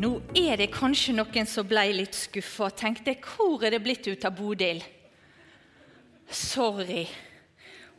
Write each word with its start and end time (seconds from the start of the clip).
Nå 0.00 0.14
er 0.32 0.56
det 0.56 0.70
kanskje 0.72 1.12
noen 1.12 1.44
som 1.44 1.66
ble 1.68 1.82
litt 1.92 2.16
skuffa 2.16 2.70
og 2.70 2.76
tenkte 2.78 3.12
hvor 3.20 3.60
er 3.66 3.74
det 3.74 3.82
blitt 3.84 4.06
ut 4.08 4.22
av 4.24 4.32
Bodil? 4.32 4.78
Sorry. 6.32 7.02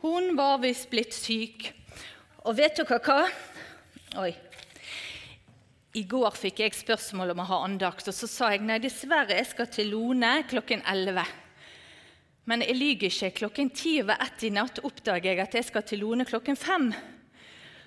Hun 0.02 0.32
var 0.34 0.58
visst 0.64 0.88
blitt 0.90 1.14
syk. 1.14 1.68
Og 2.42 2.56
vet 2.58 2.80
dere 2.80 2.98
hva? 3.06 3.20
Oi. 4.18 4.32
I 5.94 6.02
går 6.10 6.34
fikk 6.34 6.64
jeg 6.64 6.74
spørsmål 6.74 7.36
om 7.36 7.42
å 7.44 7.46
ha 7.52 7.58
andakt, 7.68 8.08
og 8.10 8.16
så 8.16 8.26
sa 8.26 8.48
jeg 8.50 8.64
nei, 8.66 8.80
dessverre, 8.82 9.36
jeg 9.36 9.52
skal 9.52 9.68
til 9.70 9.92
Lone 9.92 10.30
klokken 10.50 10.82
11. 10.82 11.22
Men 12.50 12.64
jeg 12.66 12.78
lyver 12.80 13.12
ikke. 13.12 13.30
Klokken 13.44 13.70
ti 13.70 14.00
over 14.02 14.18
ett 14.24 14.42
i 14.42 14.50
natt 14.50 14.80
oppdager 14.82 15.36
jeg 15.36 15.44
at 15.44 15.54
jeg 15.54 15.68
skal 15.68 15.86
til 15.86 16.02
Lone 16.02 16.26
klokken 16.26 16.58
fem. 16.58 16.88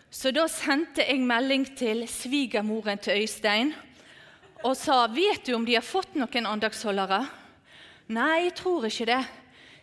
Så 0.07 0.31
da 0.31 0.45
sendte 0.47 1.03
jeg 1.03 1.19
melding 1.19 1.67
til 1.75 2.05
svigermoren 2.07 3.03
til 3.03 3.25
Øystein 3.25 3.73
og 4.63 4.77
sa 4.77 5.05
vet 5.11 5.43
du 5.45 5.53
om 5.55 5.65
de 5.65 5.75
har 5.75 5.85
fått 5.85 6.15
noen 6.15 6.47
andagsholdere. 6.49 7.23
Nei, 8.15 8.45
jeg 8.47 8.55
tror 8.61 8.87
ikke 8.87 9.09
det. 9.09 9.21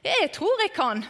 Jeg 0.06 0.30
tror 0.34 0.62
jeg 0.64 0.72
kan. 0.74 1.04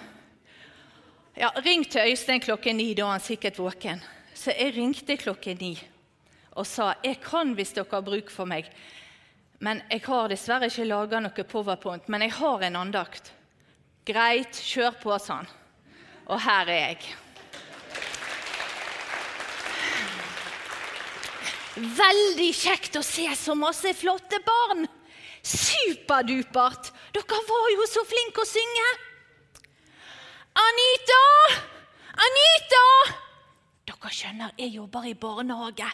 Ja, 1.37 1.53
Ring 1.65 1.85
til 1.89 2.13
Øystein 2.13 2.43
klokken 2.45 2.77
ni, 2.77 2.93
da 2.95 3.07
er 3.07 3.15
han 3.17 3.25
sikkert 3.25 3.61
våken. 3.61 4.03
Så 4.35 4.53
jeg 4.57 4.75
ringte 4.77 5.17
klokken 5.21 5.61
ni 5.61 5.73
og 6.53 6.67
sa 6.69 6.93
jeg 7.05 7.21
kan 7.25 7.55
hvis 7.57 7.73
dere 7.77 7.89
har 7.89 8.05
bruk 8.05 8.31
for 8.33 8.49
meg. 8.49 8.67
Men 9.63 9.81
jeg 9.89 10.03
har 10.05 10.29
dessverre 10.29 10.69
ikke 10.69 10.89
laga 10.89 11.21
noe 11.23 11.45
powerpoint, 11.49 12.09
men 12.11 12.27
jeg 12.27 12.35
har 12.41 12.65
en 12.67 12.79
andakt. 12.81 13.31
Greit, 14.05 14.59
kjør 14.59 14.97
på, 15.01 15.15
sa 15.23 15.39
han. 15.41 15.51
Og 16.27 16.41
her 16.43 16.69
er 16.69 16.81
jeg. 16.81 17.13
Veldig 21.77 22.51
kjekt 22.53 22.98
å 23.01 23.03
se 23.06 23.25
så 23.39 23.55
masse 23.56 23.95
flotte 23.97 24.41
barn. 24.45 24.84
Superdupert. 25.42 26.92
Dere 27.17 27.41
var 27.48 27.70
jo 27.73 27.87
så 27.89 28.05
flinke 28.06 28.45
å 28.45 28.48
synge. 28.48 28.89
Anita! 30.62 31.23
Anita! 32.27 32.84
Dere 33.89 34.12
skjønner, 34.12 34.53
jeg 34.61 34.75
jobber 34.77 35.09
i 35.09 35.14
barnehage. 35.17 35.89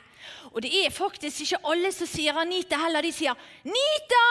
Og 0.51 0.61
det 0.65 0.73
er 0.83 0.91
faktisk 0.93 1.45
ikke 1.45 1.63
alle 1.71 1.93
som 1.95 2.11
sier 2.11 2.37
Anita 2.43 2.81
heller. 2.83 3.07
De 3.07 3.15
sier 3.15 3.39
Nita! 3.65 4.27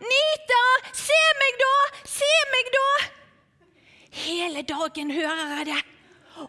Nita! 0.00 0.64
Se 0.96 1.20
meg, 1.42 1.60
da! 1.60 1.74
Se 2.08 2.32
meg, 2.54 2.72
da! 2.78 2.88
Hele 4.24 4.64
dagen 4.66 5.12
hører 5.12 5.54
jeg 5.58 5.68
det. 5.68 5.80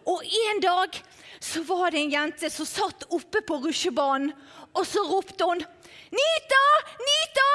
Og 0.08 0.24
en 0.24 0.62
dag 0.64 0.96
så 1.40 1.62
var 1.64 1.90
det 1.90 2.02
en 2.02 2.12
jente 2.12 2.50
som 2.52 2.68
satt 2.68 3.06
oppe 3.08 3.40
på 3.48 3.56
rusjebanen, 3.64 4.34
og 4.76 4.84
så 4.86 5.02
ropte 5.08 5.46
hun 5.48 5.62
Nita! 6.10 6.64
Nita! 7.00 7.50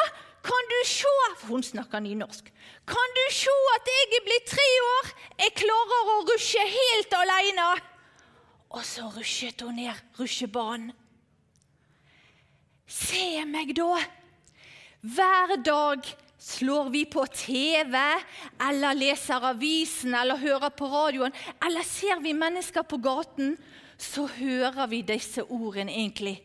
Kan 0.46 0.69
du 0.69 0.78
se 0.88 1.13
For 1.40 1.47
hun 1.56 1.63
snakker 1.63 2.00
nynorsk. 2.00 2.51
Kan 2.88 3.16
du 3.18 3.23
se 3.34 3.53
at 3.75 3.90
jeg 3.90 4.18
er 4.18 4.25
blitt 4.25 4.50
tre 4.50 4.68
år? 4.90 5.09
Jeg 5.41 5.56
klarer 5.62 6.12
å 6.13 6.19
rusje 6.29 6.66
helt 6.69 7.16
alene. 7.18 7.69
Og 8.69 8.84
så 8.85 9.09
rusjet 9.09 9.62
hun 9.66 9.79
ned 9.79 10.19
rusjebanen. 10.19 10.94
Se 12.85 13.41
meg, 13.50 13.73
da! 13.78 13.97
Hver 15.02 15.56
dag 15.66 16.06
slår 16.46 16.91
vi 16.94 17.03
på 17.09 17.25
TV, 17.34 17.97
eller 18.62 18.97
leser 18.97 19.47
avisen, 19.50 20.13
eller 20.13 20.38
hører 20.38 20.69
på 20.78 20.90
radioen, 20.90 21.34
eller 21.66 21.85
ser 21.85 22.22
vi 22.22 22.35
mennesker 22.38 22.85
på 22.85 23.00
gaten, 23.02 23.56
så 23.97 24.28
hører 24.28 24.88
vi 24.91 25.01
disse 25.07 25.44
ordene 25.44 25.94
egentlig. 25.94 26.38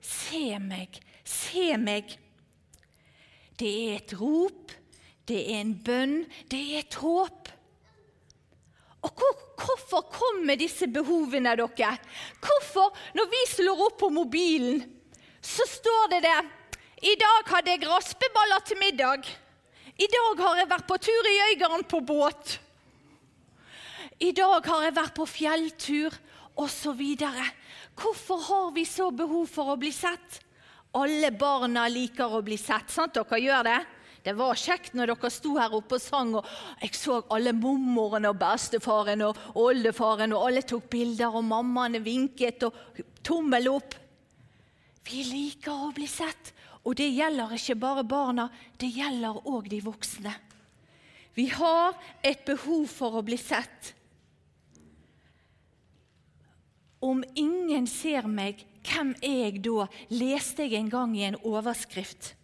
Se 0.00 0.58
meg, 0.62 1.00
se 1.24 1.72
meg. 1.80 2.14
Det 3.58 3.70
er 3.88 3.96
et 3.98 4.14
rop, 4.20 4.72
det 5.28 5.40
er 5.50 5.62
en 5.62 5.74
bønn, 5.84 6.18
det 6.50 6.60
er 6.74 6.84
et 6.84 6.98
håp. 7.02 7.48
Og 9.02 9.10
hvor, 9.14 9.48
Hvorfor 9.58 10.04
kommer 10.12 10.54
disse 10.58 10.86
behovene 10.86 11.56
dere? 11.58 11.96
Hvorfor, 12.42 12.94
når 13.18 13.26
vi 13.32 13.42
slår 13.50 13.82
opp 13.88 13.98
på 14.04 14.10
mobilen, 14.14 14.84
så 15.42 15.66
står 15.66 16.12
det 16.14 16.22
der 16.28 16.46
I 17.02 17.14
dag 17.18 17.50
hadde 17.52 17.74
jeg 17.74 17.88
raspeballer 17.88 18.62
til 18.66 18.78
middag. 18.78 19.26
I 19.98 20.06
dag 20.06 20.42
har 20.44 20.60
jeg 20.60 20.70
vært 20.70 20.86
på 20.86 20.98
tur 21.02 21.30
i 21.30 21.36
Øygarden 21.50 21.84
på 21.90 22.00
båt. 22.06 22.58
I 24.20 24.30
dag 24.34 24.66
har 24.66 24.84
jeg 24.86 24.94
vært 24.94 25.14
på 25.14 25.26
fjelltur, 25.26 26.14
osv. 26.58 27.02
Hvorfor 27.98 28.42
har 28.48 28.72
vi 28.74 28.84
så 28.86 29.10
behov 29.10 29.46
for 29.50 29.74
å 29.74 29.78
bli 29.80 29.92
sett? 29.94 30.40
Alle 30.98 31.30
barna 31.30 31.86
liker 31.88 32.34
å 32.34 32.42
bli 32.42 32.56
sett. 32.58 32.90
sant 32.90 33.14
dere 33.14 33.40
gjør 33.40 33.64
det? 33.68 33.78
Det 34.24 34.34
var 34.36 34.58
kjekt 34.58 34.96
når 34.98 35.12
dere 35.12 35.30
sto 35.30 35.54
her 35.56 35.74
oppe 35.76 35.96
og 35.96 36.02
sang, 36.02 36.34
og 36.36 36.48
jeg 36.82 36.96
så 36.98 37.20
alle 37.32 37.54
mormoren 37.56 38.26
og 38.28 38.36
bestefaren 38.40 39.22
og 39.24 39.38
oldefaren, 39.56 40.34
og 40.34 40.48
alle 40.48 40.64
tok 40.66 40.88
bilder, 40.90 41.32
og 41.32 41.46
mammaene 41.48 42.02
vinket 42.04 42.66
og 42.66 42.98
tommel 43.24 43.70
opp. 43.70 43.94
Vi 45.08 45.22
liker 45.30 45.86
å 45.86 45.92
bli 45.96 46.08
sett, 46.10 46.52
og 46.84 46.98
det 46.98 47.08
gjelder 47.08 47.54
ikke 47.56 47.78
bare 47.80 48.04
barna, 48.04 48.48
det 48.76 48.90
gjelder 48.98 49.38
òg 49.48 49.70
de 49.70 49.80
voksne. 49.86 50.34
Vi 51.38 51.46
har 51.54 51.94
et 52.26 52.42
behov 52.44 52.88
for 52.90 53.20
å 53.20 53.24
bli 53.24 53.38
sett. 53.38 53.94
Om 57.00 57.22
ingen 57.38 57.86
ser 57.86 58.26
meg, 58.26 58.64
hvem 58.88 59.14
er 59.22 59.38
jeg 59.44 59.62
da? 59.66 59.86
leste 60.10 60.66
jeg 60.66 60.80
en 60.80 60.90
gang 60.90 61.16
i 61.16 61.26
en 61.28 61.38
overskrift. 61.46 62.34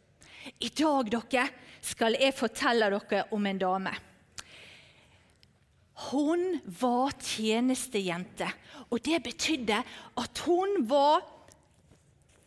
I 0.61 0.69
dag 0.69 1.11
dere, 1.11 1.49
skal 1.85 2.17
jeg 2.17 2.37
fortelle 2.37 2.89
dere 2.93 3.25
om 3.35 3.47
en 3.47 3.61
dame. 3.61 3.93
Hun 6.11 6.59
var 6.81 7.15
tjenestejente, 7.23 8.49
og 8.91 9.03
det 9.05 9.23
betydde 9.23 9.83
at 10.21 10.43
hun 10.47 10.83
var 10.91 11.23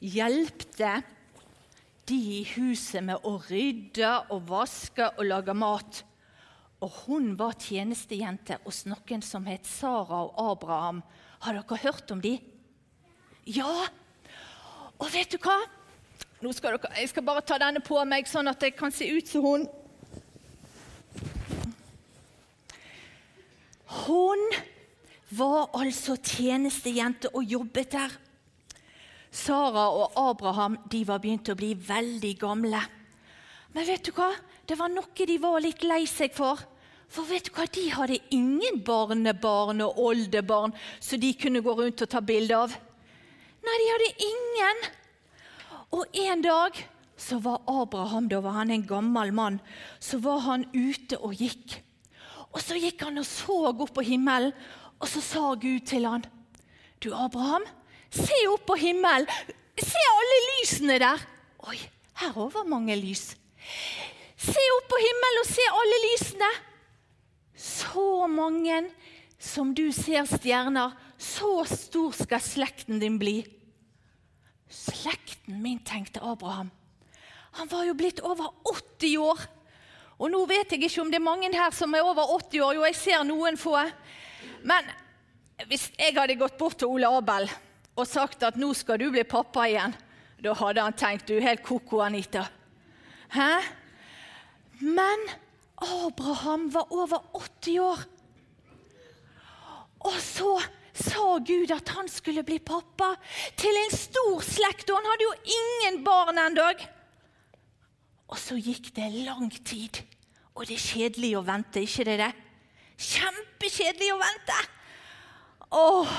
hjelpte 0.04 0.98
de 2.08 2.18
i 2.40 2.44
huset 2.56 3.04
med 3.04 3.24
å 3.28 3.38
rydde 3.48 4.12
og 4.34 4.46
vaske 4.50 5.10
og 5.18 5.24
lage 5.28 5.56
mat. 5.58 6.04
Og 6.84 7.00
hun 7.06 7.34
var 7.40 7.58
tjenestejente 7.60 8.60
hos 8.64 8.86
noen 8.88 9.24
som 9.26 9.48
het 9.50 9.66
Sara 9.68 10.22
og 10.28 10.38
Abraham. 10.54 11.02
Har 11.40 11.58
dere 11.58 11.82
hørt 11.84 12.12
om 12.12 12.22
de? 12.22 12.38
Ja! 13.46 13.88
Og 14.98 15.10
vet 15.14 15.32
du 15.32 15.38
hva? 15.42 15.58
Nå 16.42 16.52
skal 16.54 16.78
dere, 16.78 16.94
jeg 17.00 17.10
skal 17.12 17.26
bare 17.26 17.44
ta 17.46 17.58
denne 17.62 17.82
på 17.86 17.98
meg, 18.06 18.30
sånn 18.30 18.50
at 18.50 18.62
jeg 18.62 18.76
kan 18.78 18.94
se 18.94 19.08
ut 19.10 19.30
som 19.30 19.46
hun. 19.46 19.68
Hun 24.08 24.44
var 25.38 25.70
altså 25.76 26.16
tjenestejente 26.18 27.32
og 27.36 27.44
jobbet 27.44 27.92
der. 27.96 28.14
Sara 29.32 29.90
og 29.92 30.16
Abraham 30.18 30.78
de 30.90 31.04
var 31.08 31.22
begynt 31.22 31.50
å 31.52 31.58
bli 31.58 31.74
veldig 31.76 32.34
gamle. 32.42 32.80
Men 33.74 33.88
vet 33.88 34.08
du 34.08 34.14
hva? 34.16 34.32
Det 34.68 34.78
var 34.80 34.92
noe 34.92 35.28
de 35.28 35.38
var 35.42 35.62
litt 35.64 35.84
lei 35.86 36.06
seg 36.10 36.34
for. 36.36 36.62
For 37.08 37.28
vet 37.30 37.48
du 37.48 37.54
hva? 37.56 37.66
De 37.72 37.86
hadde 37.94 38.20
ingen 38.36 38.82
barnebarn 38.86 39.82
og 39.86 40.00
oldebarn 40.10 40.76
som 41.00 41.22
de 41.22 41.32
kunne 41.40 41.64
gå 41.64 41.74
rundt 41.78 42.04
og 42.04 42.12
ta 42.12 42.22
bilde 42.22 42.58
av. 42.58 42.76
Nei, 43.64 43.80
de 43.82 43.90
hadde 43.94 44.12
ingen. 44.28 44.86
Og 45.96 46.20
en 46.28 46.44
dag 46.44 46.80
så 47.18 47.40
var 47.42 47.64
Abraham 47.68 48.28
da 48.30 48.40
var 48.44 48.60
han 48.60 48.72
en 48.72 48.86
gammel 48.88 49.32
mann, 49.34 49.60
så 50.00 50.20
var 50.22 50.44
han 50.46 50.68
ute 50.76 51.18
og 51.18 51.34
gikk. 51.36 51.80
Og 52.54 52.62
Så 52.64 52.78
gikk 52.80 53.04
han 53.04 53.20
og 53.20 53.26
så 53.28 53.58
opp 53.70 53.94
på 53.94 54.04
himmelen, 54.06 54.54
og 54.98 55.10
så 55.10 55.22
sa 55.22 55.54
Gud 55.56 55.86
til 55.86 56.08
han, 56.08 56.24
Du, 57.00 57.12
Abraham, 57.14 57.62
se 58.10 58.34
opp 58.50 58.66
på 58.66 58.76
himmelen. 58.82 59.28
Se 59.78 60.02
alle 60.10 60.38
lysene 60.48 60.96
der. 60.98 61.22
Oi, 61.70 61.78
her 62.18 62.34
òg 62.34 62.50
var 62.56 62.66
mange 62.66 62.96
lys. 62.98 63.36
Se 64.38 64.64
opp 64.78 64.88
på 64.90 64.98
himmelen 65.04 65.42
og 65.44 65.50
se 65.52 65.68
alle 65.70 66.00
lysene. 66.08 66.50
Så 67.98 68.28
mange 68.30 68.76
som 69.42 69.72
du 69.74 69.88
ser 69.96 70.26
stjerner, 70.30 70.92
så 71.18 71.64
stor 71.66 72.14
skal 72.14 72.42
slekten 72.46 73.00
din 73.02 73.16
bli. 73.18 73.40
Slekten 74.70 75.58
min, 75.64 75.80
tenkte 75.82 76.22
Abraham. 76.22 76.70
Han 77.58 77.72
var 77.72 77.88
jo 77.88 77.96
blitt 77.98 78.22
over 78.22 78.52
80 78.70 79.16
år. 79.24 79.42
Og 80.20 80.30
nå 80.30 80.44
vet 80.46 80.76
jeg 80.76 80.84
ikke 80.86 81.02
om 81.02 81.10
det 81.10 81.18
er 81.18 81.26
mange 81.26 81.50
her 81.56 81.74
som 81.74 81.96
er 81.98 82.06
over 82.06 82.36
80 82.36 82.62
år. 82.68 82.76
Jo, 82.78 82.86
jeg 82.86 83.00
ser 83.00 83.26
noen 83.26 83.58
få. 83.58 83.74
Men 84.62 84.94
hvis 85.66 85.88
jeg 85.98 86.14
hadde 86.20 86.38
gått 86.38 86.60
bort 86.62 86.78
til 86.78 86.94
Ole 86.94 87.10
Abel 87.10 87.50
og 87.98 88.06
sagt 88.06 88.46
at 88.46 88.62
nå 88.62 88.70
skal 88.78 89.02
du 89.02 89.08
bli 89.10 89.26
pappa 89.26 89.66
igjen, 89.72 89.98
da 90.38 90.54
hadde 90.54 90.86
han 90.86 91.02
tenkt 91.02 91.32
du 91.32 91.40
er 91.40 91.50
helt 91.50 91.66
ko-ko, 91.66 92.04
Anita. 92.06 92.46
Hæ? 93.34 93.52
Men 94.86 95.30
Abraham 95.78 96.74
var 96.74 96.92
over 96.92 97.22
80 97.34 97.80
år. 97.80 98.04
Og 100.08 100.18
så 100.22 100.58
sa 100.98 101.38
Gud 101.46 101.72
at 101.74 101.90
han 101.94 102.10
skulle 102.10 102.44
bli 102.46 102.58
pappa 102.64 103.12
til 103.58 103.78
en 103.84 103.94
stor 103.94 104.42
slekt, 104.46 104.90
og 104.90 104.98
han 104.98 105.10
hadde 105.12 105.28
jo 105.28 105.34
ingen 105.58 106.00
barn 106.06 106.42
endog. 106.42 106.82
Og 108.28 108.40
så 108.42 108.58
gikk 108.60 108.90
det 108.96 109.12
lang 109.28 109.52
tid, 109.66 110.02
og 110.56 110.66
det 110.68 110.78
er 110.78 110.88
kjedelig 110.88 111.36
å 111.38 111.46
vente, 111.46 111.84
ikke 111.86 112.08
det 112.10 112.18
det? 112.24 112.32
Kjempekjedelig 112.98 114.10
å 114.16 114.20
vente. 114.22 114.58
Åh, 115.78 116.18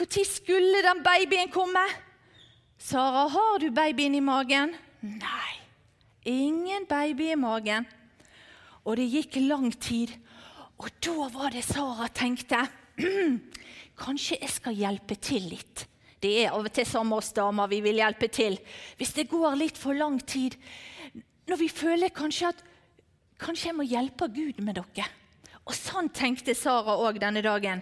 når 0.00 0.24
skulle 0.26 0.82
den 0.82 1.02
babyen 1.04 1.52
komme? 1.52 1.84
Sara, 2.80 3.26
har 3.28 3.58
du 3.60 3.70
babyen 3.70 4.16
i 4.16 4.24
magen? 4.24 4.72
Nei, 5.04 5.52
ingen 6.24 6.86
baby 6.88 7.30
i 7.34 7.38
magen. 7.38 7.86
Og 8.86 8.96
det 8.96 9.10
gikk 9.12 9.40
lang 9.44 9.70
tid, 9.80 10.12
og 10.80 10.88
da 11.04 11.28
var 11.34 11.52
det 11.52 11.64
Sara 11.66 12.08
tenkte 12.08 12.64
Kanskje 14.00 14.38
jeg 14.40 14.52
skal 14.52 14.76
hjelpe 14.76 15.16
til 15.20 15.50
litt. 15.52 15.84
Det 16.20 16.30
er 16.42 16.54
av 16.54 16.64
og 16.64 16.72
til 16.72 16.86
som 16.88 17.12
oss 17.16 17.32
damer, 17.36 17.68
vi 17.68 17.80
vil 17.84 18.00
hjelpe 18.00 18.28
til. 18.32 18.58
Hvis 18.96 19.12
det 19.16 19.28
går 19.28 19.56
litt 19.60 19.78
for 19.80 19.96
lang 19.96 20.18
tid, 20.20 20.56
når 21.48 21.60
vi 21.60 21.68
føler 21.72 22.12
kanskje 22.14 22.52
at 22.52 22.66
Kanskje 23.40 23.70
jeg 23.70 23.76
må 23.78 23.86
hjelpe 23.88 24.26
Gud 24.28 24.58
med 24.60 24.76
dere. 24.76 25.06
Og 25.64 25.72
sånn 25.72 26.10
tenkte 26.12 26.52
Sara 26.52 26.92
òg 27.00 27.16
denne 27.22 27.40
dagen. 27.40 27.80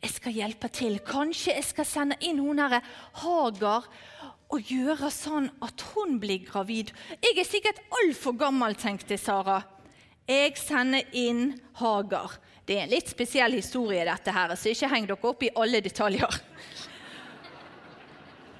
Jeg 0.00 0.12
skal 0.14 0.32
hjelpe 0.32 0.70
til. 0.72 0.96
Kanskje 1.04 1.52
jeg 1.52 1.66
skal 1.68 1.88
sende 1.88 2.16
inn 2.24 2.40
hun 2.40 2.62
herre 2.62 2.80
Hagar 3.20 3.90
og 4.50 4.72
gjøre 4.72 5.10
sånn 5.12 5.50
at 5.60 5.84
hun 5.92 6.16
blir 6.22 6.46
gravid. 6.46 6.94
Jeg 7.20 7.36
er 7.36 7.46
sikkert 7.48 7.82
altfor 8.00 8.38
gammel, 8.40 8.72
tenkte 8.80 9.20
Sara. 9.20 9.60
Jeg 10.30 10.54
sender 10.60 11.06
inn 11.16 11.56
Hagar. 11.80 12.36
Det 12.62 12.76
er 12.76 12.84
en 12.84 12.92
litt 12.92 13.08
spesiell 13.10 13.56
historie, 13.56 14.04
dette 14.06 14.30
her, 14.30 14.52
så 14.54 14.70
ikke 14.70 14.90
heng 14.92 15.08
dere 15.08 15.30
opp 15.32 15.42
i 15.42 15.50
alle 15.58 15.80
detaljer. 15.82 16.36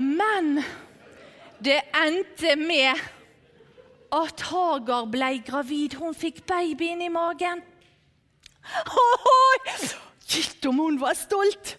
Men 0.01 0.57
det 1.63 1.79
endte 1.95 2.57
med 2.59 2.99
at 4.17 4.47
Hagar 4.51 5.07
ble 5.13 5.31
gravid. 5.47 5.95
Hun 6.01 6.17
fikk 6.17 6.43
babyen 6.49 7.05
i 7.07 7.13
magen. 7.13 7.63
Gitt 10.27 10.67
om 10.67 10.83
hun 10.83 10.99
var 10.99 11.15
stolt! 11.19 11.77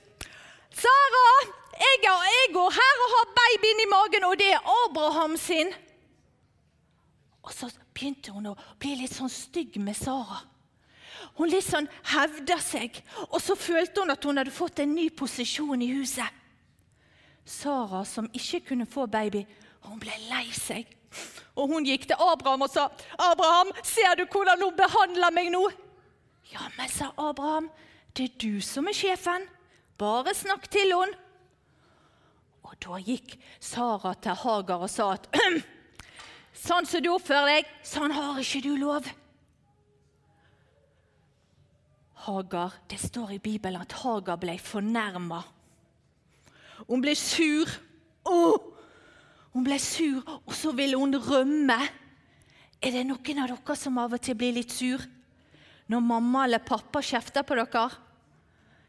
Sara, 0.71 1.27
jeg, 1.75 1.99
jeg 1.99 2.51
går 2.55 2.75
her 2.77 3.01
og 3.03 3.15
har 3.17 3.31
babyen 3.41 3.83
i 3.83 3.89
magen, 3.91 4.27
og 4.29 4.39
det 4.39 4.53
er 4.55 4.71
Abraham 4.85 5.35
sin. 5.37 5.73
Og 7.41 7.53
så 7.53 7.69
begynte 7.93 8.33
hun 8.35 8.51
å 8.51 8.57
bli 8.79 8.95
litt 8.99 9.13
sånn 9.13 9.31
stygg 9.31 9.79
med 9.81 9.97
Sara. 9.97 10.43
Hun 11.37 11.49
litt 11.49 11.65
sånn 11.65 11.89
hevda 12.11 12.57
seg, 12.61 13.01
og 13.29 13.39
så 13.41 13.55
følte 13.57 14.03
hun 14.03 14.13
at 14.13 14.23
hun 14.25 14.39
hadde 14.41 14.53
fått 14.53 14.81
en 14.83 14.93
ny 14.95 15.09
posisjon 15.13 15.81
i 15.81 15.91
huset. 15.93 16.39
Sara, 17.45 18.03
som 18.05 18.29
ikke 18.37 18.61
kunne 18.71 18.87
få 18.89 19.07
baby, 19.09 19.43
hun 19.87 19.99
ble 20.01 20.13
lei 20.29 20.47
seg. 20.53 20.89
Og 21.57 21.73
hun 21.73 21.85
gikk 21.85 22.07
til 22.07 22.21
Abraham 22.21 22.63
og 22.63 22.71
sa, 22.71 22.87
'Abraham, 23.17 23.71
ser 23.83 24.15
du 24.15 24.25
hvordan 24.25 24.61
hun 24.61 24.77
behandler 24.77 25.31
meg 25.31 25.51
nå?' 25.51 25.71
'Ja, 26.51 26.69
men', 26.77 26.89
sa 26.89 27.11
Abraham, 27.17 27.69
'det 28.13 28.23
er 28.23 28.37
du 28.37 28.61
som 28.61 28.87
er 28.87 28.93
sjefen. 28.93 29.47
Bare 29.97 30.33
snakk 30.33 30.69
til 30.69 30.93
henne.' 30.93 31.17
Og 32.63 32.75
da 32.79 32.97
gikk 33.03 33.35
Sara 33.59 34.13
til 34.13 34.31
Hagar 34.31 34.85
og 34.85 34.89
sa 34.89 35.11
at 35.13 35.27
'Sånn 36.53 36.85
som 36.85 37.01
du 37.01 37.09
oppfører 37.09 37.47
deg, 37.55 37.69
sånn 37.83 38.11
har 38.11 38.39
ikke 38.39 38.61
du 38.63 38.75
lov.' 38.77 39.07
Hagar, 42.21 42.73
Det 42.87 42.99
står 42.99 43.31
i 43.31 43.39
Bibelen 43.39 43.81
at 43.81 43.91
Hagar 43.91 44.37
ble 44.37 44.57
fornærma. 44.59 45.41
Hun 46.87 47.01
ble 47.01 47.15
sur. 47.15 47.65
Oh! 48.25 48.59
Hun 49.53 49.65
ble 49.65 49.79
sur, 49.79 50.21
og 50.45 50.53
så 50.53 50.71
ville 50.71 50.99
hun 50.99 51.17
rømme. 51.17 51.79
Er 52.81 52.93
det 52.93 53.07
noen 53.07 53.41
av 53.41 53.49
dere 53.49 53.75
som 53.75 53.97
av 53.97 54.13
og 54.13 54.21
til 54.21 54.37
blir 54.37 54.53
litt 54.53 54.71
sur 54.71 55.01
når 55.91 55.99
mamma 56.05 56.45
eller 56.45 56.63
pappa 56.63 57.01
kjefter 57.01 57.43
på 57.43 57.57
dere? 57.57 57.89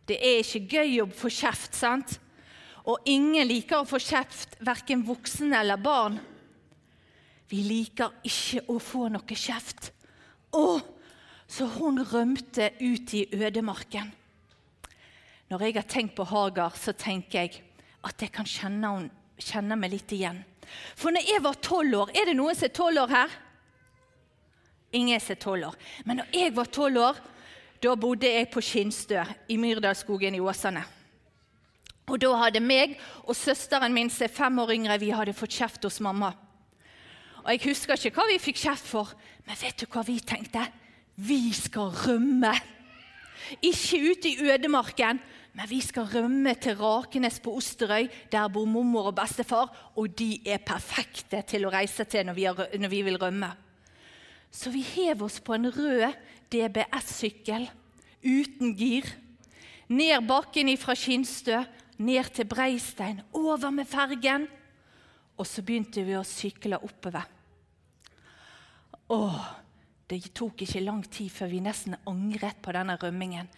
Det 0.06 0.18
er 0.20 0.42
ikke 0.42 0.78
gøy 0.78 1.00
å 1.02 1.08
få 1.08 1.30
kjeft, 1.32 1.74
sant? 1.74 2.18
Og 2.84 3.00
ingen 3.06 3.48
liker 3.48 3.80
å 3.80 3.88
få 3.88 4.00
kjeft, 4.02 4.58
verken 4.60 5.04
voksne 5.06 5.56
eller 5.60 5.80
barn. 5.80 6.20
Vi 7.52 7.60
liker 7.66 8.14
ikke 8.24 8.64
å 8.72 8.78
få 8.80 9.10
noe 9.12 9.36
kjeft. 9.36 9.90
Å, 10.56 10.80
så 11.44 11.68
hun 11.76 12.00
rømte 12.00 12.70
ut 12.80 13.12
i 13.18 13.26
ødemarken. 13.36 14.08
Når 15.52 15.64
jeg 15.66 15.76
har 15.76 15.88
tenkt 15.88 16.16
på 16.16 16.24
Hagar, 16.30 16.72
så 16.80 16.94
tenker 16.96 17.42
jeg 17.42 17.58
at 18.08 18.24
jeg 18.24 18.32
kan 18.32 18.48
kjenne, 18.48 18.88
hun, 18.88 19.10
kjenne 19.36 19.76
meg 19.76 19.92
litt 19.92 20.14
igjen. 20.16 20.40
For 20.96 21.12
når 21.12 21.28
jeg 21.28 21.42
var 21.44 21.58
tolv 21.60 21.96
år 21.98 22.12
Er 22.16 22.30
det 22.30 22.36
noen 22.38 22.56
som 22.56 22.64
er 22.68 22.72
tolv 22.72 23.00
år 23.02 23.10
her? 23.12 23.34
Ingen 24.96 25.20
som 25.20 25.34
er 25.34 25.40
tolv 25.42 25.66
år. 25.68 25.76
Men 26.06 26.22
når 26.22 26.30
jeg 26.38 26.54
var 26.56 26.70
tolv 26.72 27.02
år, 27.02 27.20
da 27.82 27.92
bodde 27.98 28.30
jeg 28.30 28.48
på 28.52 28.62
Skinnstø 28.64 29.26
i 29.52 29.58
Myrdalsskogen 29.60 30.38
i 30.38 30.40
Åsane. 30.40 30.84
Og 32.08 32.16
Da 32.20 32.32
hadde 32.36 32.60
meg 32.64 32.96
og 33.26 33.36
søsteren 33.36 33.92
min 33.94 34.10
som 34.10 34.24
er 34.24 34.32
fem 34.32 34.58
år 34.58 34.72
yngre, 34.74 34.98
vi 35.00 35.12
hadde 35.12 35.36
fått 35.36 35.58
kjeft 35.58 35.84
hos 35.84 36.00
mamma. 36.00 36.32
Og 37.42 37.50
Jeg 37.50 37.64
husker 37.64 37.98
ikke 37.98 38.20
hva 38.20 38.28
vi 38.30 38.38
fikk 38.38 38.60
kjeft 38.62 38.86
for, 38.86 39.10
men 39.46 39.58
vet 39.58 39.82
du 39.82 39.88
hva 39.90 40.04
vi 40.06 40.20
tenkte? 40.22 40.62
Vi 41.18 41.52
skal 41.56 41.90
rømme. 41.90 42.52
Ikke 43.62 43.98
ute 44.12 44.30
i 44.30 44.38
ødemarken, 44.46 45.18
men 45.52 45.68
vi 45.68 45.80
skal 45.84 46.06
rømme 46.08 46.54
til 46.54 46.78
Rakenes 46.78 47.40
på 47.42 47.52
Osterøy. 47.58 48.06
Der 48.32 48.48
bor 48.48 48.64
mormor 48.64 49.10
og 49.10 49.16
bestefar, 49.18 49.68
og 49.96 50.14
de 50.18 50.38
er 50.46 50.62
perfekte 50.64 51.42
til 51.48 51.66
å 51.66 51.72
reise 51.74 52.06
til 52.08 52.24
når 52.26 52.38
vi, 52.38 52.46
har, 52.48 52.62
når 52.78 52.92
vi 52.94 53.02
vil 53.02 53.18
rømme. 53.20 53.50
Så 54.52 54.70
vi 54.70 54.84
hev 54.84 55.24
oss 55.26 55.40
på 55.40 55.56
en 55.56 55.68
rød 55.72 56.14
DBS-sykkel 56.52 57.66
uten 58.22 58.74
gir. 58.78 59.08
Ned 59.92 60.24
bakken 60.28 60.70
fra 60.78 60.94
Skinnstø, 60.96 61.64
ned 61.98 62.32
til 62.32 62.46
Breistein, 62.48 63.20
over 63.32 63.70
med 63.70 63.88
fergen. 63.90 64.46
Og 65.40 65.48
så 65.48 65.64
begynte 65.64 66.04
vi 66.06 66.16
å 66.18 66.26
sykle 66.26 66.78
oppover. 66.82 67.24
Åh, 69.12 69.42
det 70.08 70.20
tok 70.36 70.64
ikke 70.64 70.84
lang 70.84 71.02
tid 71.08 71.32
før 71.32 71.50
vi 71.52 71.62
nesten 71.64 71.96
angret 72.08 72.60
på 72.64 72.74
denne 72.76 72.98
rømmingen. 73.00 73.48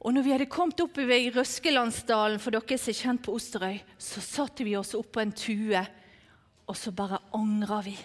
Og 0.00 0.14
når 0.14 0.24
vi 0.24 0.32
hadde 0.32 0.48
kommet 0.48 0.80
oppover 0.80 1.18
i 1.18 1.32
Røskelandsdalen, 1.34 2.40
for 2.40 2.54
dere 2.54 2.78
som 2.80 2.92
er 2.92 3.00
kjent 3.02 3.22
på 3.26 3.34
Osterøy, 3.36 3.80
så 4.00 4.22
satte 4.24 4.64
vi 4.64 4.78
oss 4.78 4.94
opp 4.96 5.10
på 5.12 5.20
en 5.20 5.34
tue, 5.36 5.82
og 6.64 6.78
så 6.78 6.92
bare 6.96 7.20
angra 7.36 7.82
vi. 7.84 7.96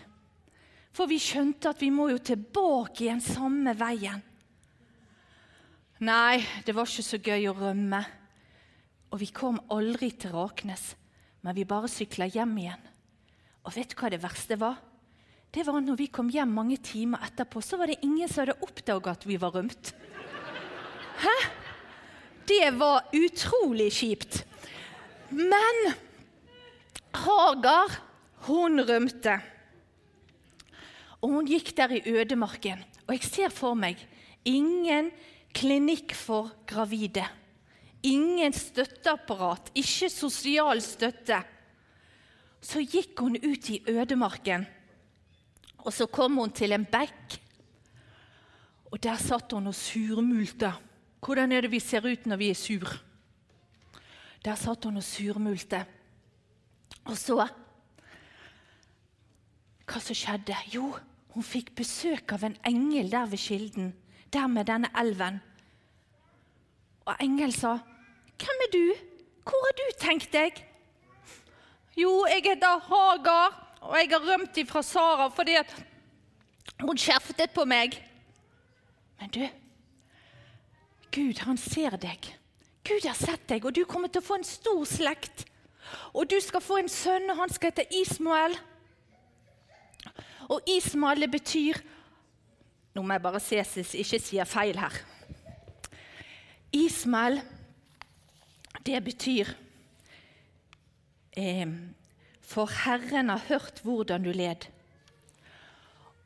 For 0.96 1.08
vi 1.08 1.20
skjønte 1.22 1.72
at 1.72 1.84
vi 1.84 1.92
må 1.94 2.10
jo 2.12 2.20
tilbake 2.24 3.06
igjen 3.06 3.24
samme 3.24 3.76
veien. 3.80 4.20
Nei, 6.04 6.44
det 6.68 6.76
var 6.76 6.90
ikke 6.90 7.08
så 7.08 7.20
gøy 7.24 7.48
å 7.48 7.56
rømme. 7.56 8.02
Og 9.14 9.22
vi 9.22 9.30
kom 9.32 9.62
aldri 9.72 10.10
til 10.20 10.34
Raknes, 10.36 10.96
men 11.46 11.56
vi 11.56 11.68
bare 11.70 11.92
sykla 11.92 12.26
hjem 12.34 12.58
igjen. 12.64 12.92
Og 13.66 13.76
vet 13.78 13.94
du 13.94 13.98
hva 14.00 14.10
det 14.14 14.24
verste 14.24 14.58
var? 14.58 14.82
det 15.56 15.64
var 15.64 15.80
når 15.80 15.96
vi 15.96 16.10
kom 16.12 16.28
hjem 16.32 16.52
mange 16.52 16.76
timer 16.84 17.22
etterpå, 17.24 17.62
så 17.64 17.78
var 17.80 17.88
det 17.88 18.02
ingen 18.04 18.28
som 18.28 18.44
hadde 18.44 18.58
oppdaga 18.66 19.14
at 19.16 19.24
vi 19.24 19.38
var 19.40 19.54
rømt. 19.56 19.94
Hæ? 21.22 21.36
Det 22.46 22.74
var 22.76 23.08
utrolig 23.16 23.88
kjipt. 23.96 24.42
Men 25.32 25.80
Hagar, 27.16 27.96
hun 28.50 28.84
rømte. 28.84 29.38
Og 31.24 31.32
hun 31.38 31.48
gikk 31.48 31.72
der 31.78 31.96
i 31.96 32.04
ødemarken. 32.12 32.84
Og 33.08 33.16
jeg 33.16 33.24
ser 33.24 33.56
for 33.56 33.80
meg 33.80 34.02
ingen 34.46 35.08
klinikk 35.56 36.12
for 36.20 36.52
gravide. 36.68 37.24
Ingen 38.06 38.54
støtteapparat, 38.54 39.72
ikke 39.76 40.10
sosial 40.14 40.82
støtte. 40.84 41.42
Så 42.62 42.82
gikk 42.86 43.20
hun 43.22 43.38
ut 43.42 43.70
i 43.74 43.82
ødemarken 43.90 44.66
og 45.86 45.94
så 45.94 46.08
kom 46.10 46.40
hun 46.42 46.54
til 46.54 46.74
en 46.74 46.86
bekk, 46.90 47.38
og 48.90 49.02
der 49.04 49.20
satt 49.22 49.54
hun 49.54 49.70
og 49.70 49.76
surmulte. 49.78 50.72
Hvordan 51.22 51.52
er 51.52 51.66
det 51.66 51.72
vi 51.74 51.82
ser 51.82 52.06
ut 52.06 52.26
når 52.26 52.40
vi 52.42 52.50
er 52.50 52.58
sur? 52.58 52.90
Der 54.46 54.58
satt 54.58 54.86
hun 54.86 54.98
og 54.98 55.04
surmulte. 55.06 55.86
Og 57.06 57.18
så 57.18 57.46
Hva 59.86 60.00
som 60.02 60.18
skjedde? 60.18 60.56
Jo, 60.74 60.88
hun 61.36 61.46
fikk 61.46 61.76
besøk 61.78 62.32
av 62.34 62.44
en 62.48 62.56
engel 62.66 63.12
der 63.12 63.28
ved 63.30 63.38
kilden, 63.38 63.92
der 64.34 64.48
med 64.50 64.66
denne 64.66 64.90
elven. 64.98 65.38
Og 67.06 67.14
engelen 67.22 67.54
sa, 67.54 67.78
er 68.66 68.72
du? 68.74 68.86
Hvor 69.46 69.68
har 69.68 69.76
du 69.78 69.86
tenkt 70.00 70.32
deg?' 70.34 70.64
'Jo, 71.96 72.26
jeg 72.28 72.44
heter 72.44 72.80
Hagar, 72.90 73.54
og 73.82 73.96
jeg 73.96 74.10
har 74.12 74.26
rømt 74.28 74.58
ifra 74.58 74.82
Sara 74.84 75.30
fordi 75.32 75.56
at 75.56 75.72
hun 76.82 76.98
kjeftet 76.98 77.54
på 77.56 77.66
meg.' 77.66 78.02
Men 79.22 79.30
du, 79.30 79.48
Gud, 81.16 81.40
han 81.48 81.58
ser 81.58 81.96
deg. 81.96 82.28
Gud 82.84 83.06
har 83.08 83.16
sett 83.16 83.48
deg, 83.50 83.66
og 83.66 83.74
du 83.76 83.86
kommer 83.88 84.12
til 84.12 84.20
å 84.20 84.28
få 84.28 84.36
en 84.42 84.48
stor 84.48 84.84
slekt. 84.86 85.46
Og 86.14 86.28
du 86.30 86.36
skal 86.44 86.62
få 86.62 86.82
en 86.82 86.92
sønn, 86.92 87.30
og 87.32 87.40
han 87.40 87.54
skal 87.54 87.72
hete 87.72 87.86
Ismael. 88.02 88.58
Og 90.52 90.68
Ismael 90.70 91.24
det 91.26 91.32
betyr 91.34 91.80
Nå 92.96 93.02
må 93.04 93.16
jeg 93.16 93.24
bare 93.26 93.40
se 93.44 93.58
så 93.68 93.82
jeg 93.82 94.06
ikke 94.06 94.20
sier 94.24 94.48
feil 94.48 94.78
her. 94.80 94.94
Ismael, 96.72 97.42
det 98.86 99.02
betyr 99.04 99.50
eh, 101.38 101.68
For 102.42 102.70
Herren 102.86 103.30
har 103.34 103.42
hørt 103.50 103.82
hvordan 103.84 104.24
du 104.24 104.32
led. 104.32 104.68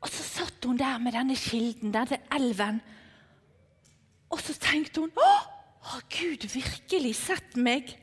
Og 0.00 0.08
så 0.08 0.24
satt 0.24 0.64
hun 0.64 0.78
der 0.78 0.98
med 0.98 1.16
denne 1.16 1.36
kilden, 1.36 1.92
denne 1.92 2.20
elven. 2.32 2.80
Og 4.30 4.40
så 4.40 4.54
tenkte 4.60 5.04
hun 5.04 5.16
Å, 5.16 5.32
har 5.90 6.04
Gud 6.12 6.44
virkelig 6.52 7.14
sett 7.22 7.56
meg? 7.56 7.96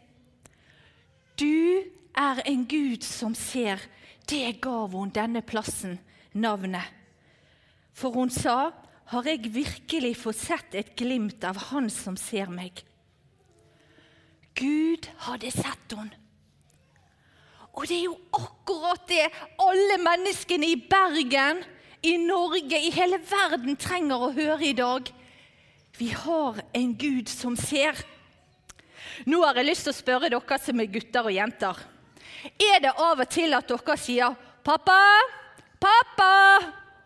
Du 1.38 1.86
er 2.18 2.42
en 2.50 2.66
Gud 2.66 3.06
som 3.06 3.36
ser. 3.38 3.82
Det 4.30 4.58
gav 4.62 4.92
hun 4.98 5.14
denne 5.14 5.44
plassen 5.46 6.00
navnet. 6.34 6.86
For 7.94 8.14
hun 8.14 8.30
sa, 8.30 8.72
'Har 9.08 9.24
jeg 9.24 9.54
virkelig 9.54 10.18
fått 10.18 10.36
sett 10.36 10.76
et 10.76 10.96
glimt 10.96 11.44
av 11.44 11.58
Han 11.72 11.90
som 11.90 12.18
ser 12.18 12.50
meg?' 12.50 12.84
Gud 14.58 15.08
hadde 15.28 15.52
sett 15.54 15.94
henne. 15.94 16.24
Og 17.78 17.86
det 17.86 18.00
er 18.00 18.08
jo 18.08 18.16
akkurat 18.34 19.04
det 19.10 19.26
alle 19.62 20.00
menneskene 20.02 20.66
i 20.72 20.80
Bergen, 20.90 21.62
i 22.02 22.16
Norge, 22.18 22.78
i 22.78 22.90
hele 22.94 23.20
verden 23.30 23.78
trenger 23.78 24.24
å 24.24 24.32
høre 24.34 24.66
i 24.66 24.78
dag. 24.78 25.12
Vi 25.98 26.10
har 26.10 26.58
en 26.78 26.96
Gud 26.98 27.30
som 27.30 27.58
ser. 27.58 28.00
Nå 29.30 29.44
har 29.46 29.60
jeg 29.60 29.70
lyst 29.70 29.86
til 29.86 29.94
å 29.94 29.98
spørre 29.98 30.32
dere 30.34 30.60
som 30.62 30.82
er 30.82 30.90
gutter 30.94 31.30
og 31.30 31.38
jenter. 31.38 31.78
Er 32.58 32.82
det 32.82 32.96
av 32.98 33.22
og 33.22 33.30
til 33.34 33.54
at 33.58 33.70
dere 33.70 33.98
sier 33.98 34.36
'Pappa, 34.64 35.00
pappa, 35.80 36.60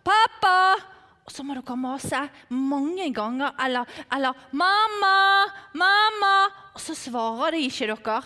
pappa', 0.03 0.90
så 1.31 1.43
må 1.47 1.55
dere 1.57 1.77
mase 1.79 2.21
mange 2.49 3.07
ganger, 3.15 3.55
eller, 3.65 3.87
eller 4.11 4.33
'Mamma, 4.51 5.47
mamma', 5.73 6.51
og 6.73 6.79
så 6.81 6.95
svarer 6.95 7.51
de 7.51 7.65
ikke 7.65 7.87
dere? 7.87 8.21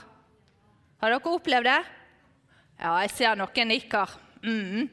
Har 1.01 1.09
dere 1.09 1.33
opplevd 1.33 1.69
det? 1.69 1.81
Ja, 2.79 2.97
jeg 3.03 3.09
ser 3.11 3.35
noen 3.35 3.67
nikker. 3.67 4.19
Mm. 4.43 4.89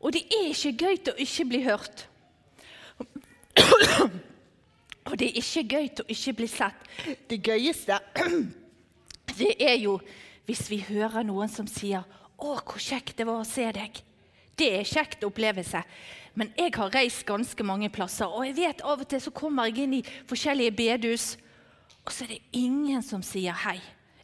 Og 0.00 0.12
det 0.12 0.24
er 0.30 0.48
ikke 0.50 0.72
gøy 0.86 0.96
å 1.12 1.18
ikke 1.18 1.44
bli 1.44 1.62
hørt. 1.66 2.08
Og 5.10 5.18
det 5.18 5.28
er 5.28 5.38
ikke 5.42 5.64
gøy 5.68 5.88
å 6.00 6.04
ikke 6.08 6.32
bli 6.38 6.48
sett. 6.48 6.88
Det 7.28 7.42
gøyeste 7.42 7.98
det 9.38 9.54
er 9.60 9.76
jo 9.82 9.98
hvis 10.46 10.66
vi 10.70 10.80
hører 10.82 11.24
noen 11.26 11.48
som 11.48 11.66
sier 11.66 12.02
'Å, 12.42 12.58
hvor 12.66 12.78
kjekt 12.78 13.18
det 13.18 13.26
var 13.26 13.38
å 13.40 13.46
se 13.46 13.68
deg'. 13.70 14.02
Det 14.58 14.68
er 14.78 14.88
kjekt 14.88 15.24
opplevelse. 15.24 15.82
Men 16.34 16.52
jeg 16.56 16.72
har 16.76 16.92
reist 16.94 17.26
ganske 17.28 17.64
mange 17.64 17.90
plasser, 17.92 18.28
og 18.28 18.46
jeg 18.46 18.56
vet 18.56 18.84
av 18.88 19.02
og 19.04 19.08
til 19.08 19.20
så 19.20 19.32
kommer 19.36 19.68
jeg 19.68 19.84
inn 19.84 19.98
i 19.98 20.04
forskjellige 20.28 20.76
bedehus, 20.76 21.26
og 22.02 22.12
så 22.12 22.24
er 22.24 22.34
det 22.34 22.58
ingen 22.58 23.04
som 23.04 23.22
sier 23.24 23.56
hei. 23.66 23.78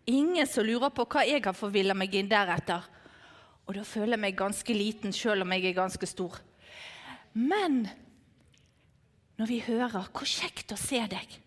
Ingen 0.09 0.49
som 0.49 0.65
lurer 0.65 0.91
på 0.95 1.05
hva 1.05 1.27
jeg 1.29 1.45
har 1.45 1.57
forvilla 1.57 1.95
meg 1.95 2.15
inn 2.17 2.31
deretter. 2.31 2.87
Og 3.69 3.77
da 3.77 3.85
føler 3.85 4.17
jeg 4.17 4.25
meg 4.25 4.39
ganske 4.39 4.75
liten, 4.75 5.13
sjøl 5.13 5.45
om 5.45 5.53
jeg 5.53 5.69
er 5.69 5.77
ganske 5.77 6.09
stor. 6.09 6.39
Men 7.37 7.85
når 9.39 9.47
vi 9.47 9.59
hører 9.61 10.09
'Hvor 10.09 10.25
kjekt 10.25 10.73
å 10.73 10.77
se 10.77 10.99
deg', 11.07 11.39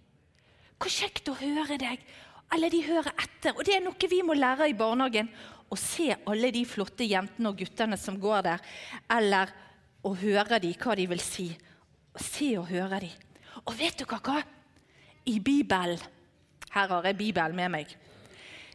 'Hvor 0.80 0.90
kjekt 0.90 1.28
å 1.28 1.34
høre 1.34 1.78
deg', 1.78 2.06
eller 2.54 2.70
de 2.70 2.84
hører 2.84 3.12
etter. 3.18 3.58
Og 3.58 3.66
det 3.66 3.76
er 3.76 3.84
noe 3.84 4.10
vi 4.10 4.22
må 4.22 4.34
lære 4.34 4.70
i 4.70 4.78
barnehagen. 4.78 5.30
Å 5.72 5.78
se 5.80 6.10
alle 6.28 6.52
de 6.52 6.66
flotte 6.68 7.08
jentene 7.08 7.52
og 7.52 7.60
guttene 7.62 7.98
som 8.00 8.18
går 8.20 8.44
der, 8.48 8.64
eller 9.16 9.52
å 10.04 10.14
høre 10.18 10.60
de, 10.60 10.74
hva 10.76 10.96
de 11.00 11.06
vil 11.08 11.24
si. 11.24 11.48
Se 12.20 12.52
og 12.60 12.68
høre 12.72 13.00
de. 13.06 13.12
Og 13.64 13.76
vet 13.80 14.02
dere 14.02 14.20
hva? 14.20 14.42
I 15.30 15.38
Bibelen 15.40 16.02
Her 16.72 16.88
har 16.90 17.06
jeg 17.06 17.18
Bibelen 17.20 17.56
med 17.56 17.72
meg. 17.72 17.90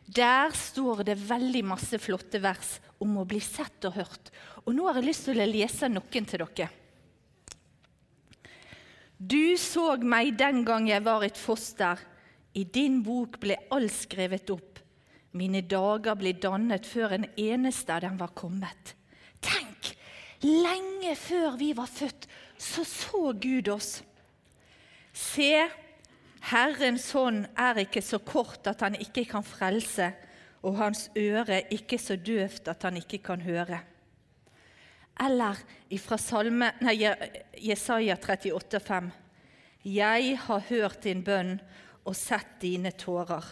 Der 0.06 0.52
står 0.54 1.02
det 1.08 1.16
veldig 1.18 1.64
masse 1.66 1.98
flotte 1.98 2.38
vers 2.38 2.76
om 3.02 3.16
å 3.18 3.24
bli 3.28 3.40
sett 3.42 3.88
og 3.88 3.96
hørt. 3.96 4.30
Og 4.64 4.76
nå 4.76 4.86
har 4.86 5.00
jeg 5.00 5.08
lyst 5.08 5.26
til 5.26 5.40
å 5.40 5.48
lese 5.48 5.88
noen 5.90 6.28
til 6.28 6.44
dere. 6.44 6.68
Du 9.16 9.56
så 9.56 9.96
meg 10.04 10.36
den 10.36 10.62
gang 10.64 10.86
jeg 10.90 11.02
var 11.02 11.24
et 11.24 11.40
foster. 11.40 11.98
I 12.54 12.64
din 12.64 13.00
bok 13.04 13.40
ble 13.40 13.56
alt 13.72 13.96
skrevet 13.96 14.52
opp. 14.52 14.75
Mine 15.36 15.60
dager 15.68 16.16
ble 16.16 16.32
dannet 16.40 16.86
før 16.88 17.16
en 17.18 17.26
eneste 17.36 17.92
av 17.92 18.04
dem 18.06 18.16
var 18.20 18.32
kommet. 18.36 18.94
Tenk! 19.44 19.92
Lenge 20.44 21.14
før 21.16 21.56
vi 21.60 21.72
var 21.76 21.88
født, 21.90 22.28
så 22.58 22.84
så 22.84 23.32
Gud 23.40 23.68
oss. 23.72 23.98
Se, 25.16 25.66
Herrens 26.50 27.08
hånd 27.16 27.46
er 27.56 27.82
ikke 27.82 28.02
så 28.04 28.20
kort 28.20 28.68
at 28.68 28.84
han 28.84 28.98
ikke 29.00 29.24
kan 29.30 29.44
frelse, 29.44 30.12
og 30.66 30.78
hans 30.80 31.06
øre 31.16 31.62
ikke 31.72 31.98
så 32.00 32.16
døvt 32.16 32.68
at 32.68 32.84
han 32.86 32.98
ikke 33.00 33.22
kan 33.24 33.44
høre. 33.44 33.80
Eller 35.24 35.60
fra 36.02 36.18
salme, 36.20 36.72
nei, 36.84 36.98
Jesaja 37.64 38.18
38, 38.20 38.80
5. 38.84 39.10
Jeg 39.86 40.34
har 40.44 40.66
hørt 40.68 41.04
din 41.06 41.22
bønn 41.24 41.56
og 42.04 42.16
sett 42.18 42.58
dine 42.60 42.92
tårer. 42.92 43.46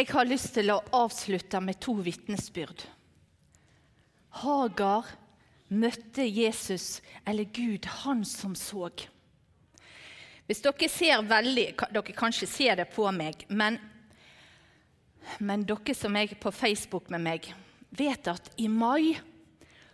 Jeg 0.00 0.14
har 0.14 0.24
lyst 0.24 0.54
til 0.56 0.70
å 0.72 0.78
avslutte 0.96 1.58
med 1.60 1.76
to 1.84 1.92
vitnesbyrd. 2.00 2.86
Hagar 4.40 5.10
møtte 5.76 6.24
Jesus, 6.24 7.02
eller 7.28 7.50
Gud, 7.52 7.84
han 8.00 8.22
som 8.24 8.54
så. 8.56 8.88
Hvis 10.48 10.62
dere 10.64 10.88
ser 10.88 11.26
veldig 11.28 11.66
Dere 11.92 12.14
kanskje 12.16 12.48
ser 12.48 12.78
det 12.80 12.86
på 12.94 13.04
meg, 13.12 13.44
men, 13.52 13.76
men 15.36 15.66
dere 15.68 15.96
som 15.98 16.16
er 16.16 16.32
på 16.32 16.48
Facebook 16.48 17.12
med 17.12 17.26
meg, 17.26 17.50
vet 17.92 18.32
at 18.32 18.48
i 18.56 18.70
mai 18.72 19.18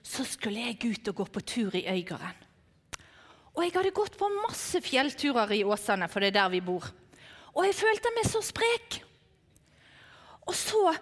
så 0.06 0.22
skulle 0.22 0.68
jeg 0.68 0.92
ut 1.00 1.10
og 1.10 1.24
gå 1.24 1.28
på 1.34 1.44
tur 1.56 1.80
i 1.80 1.82
Øygarden. 1.96 2.46
Og 3.56 3.64
jeg 3.64 3.74
hadde 3.74 3.96
gått 3.96 4.20
på 4.20 4.30
masse 4.38 4.84
fjellturer 4.86 5.56
i 5.58 5.64
Åsane, 5.66 6.06
for 6.06 6.22
det 6.22 6.30
er 6.30 6.38
der 6.44 6.54
vi 6.54 6.62
bor. 6.62 6.86
Og 7.56 7.66
jeg 7.66 7.80
følte 7.82 8.14
meg 8.14 8.30
så 8.30 8.44
sprek. 8.52 9.02
Og 10.46 10.54
så 10.54 10.94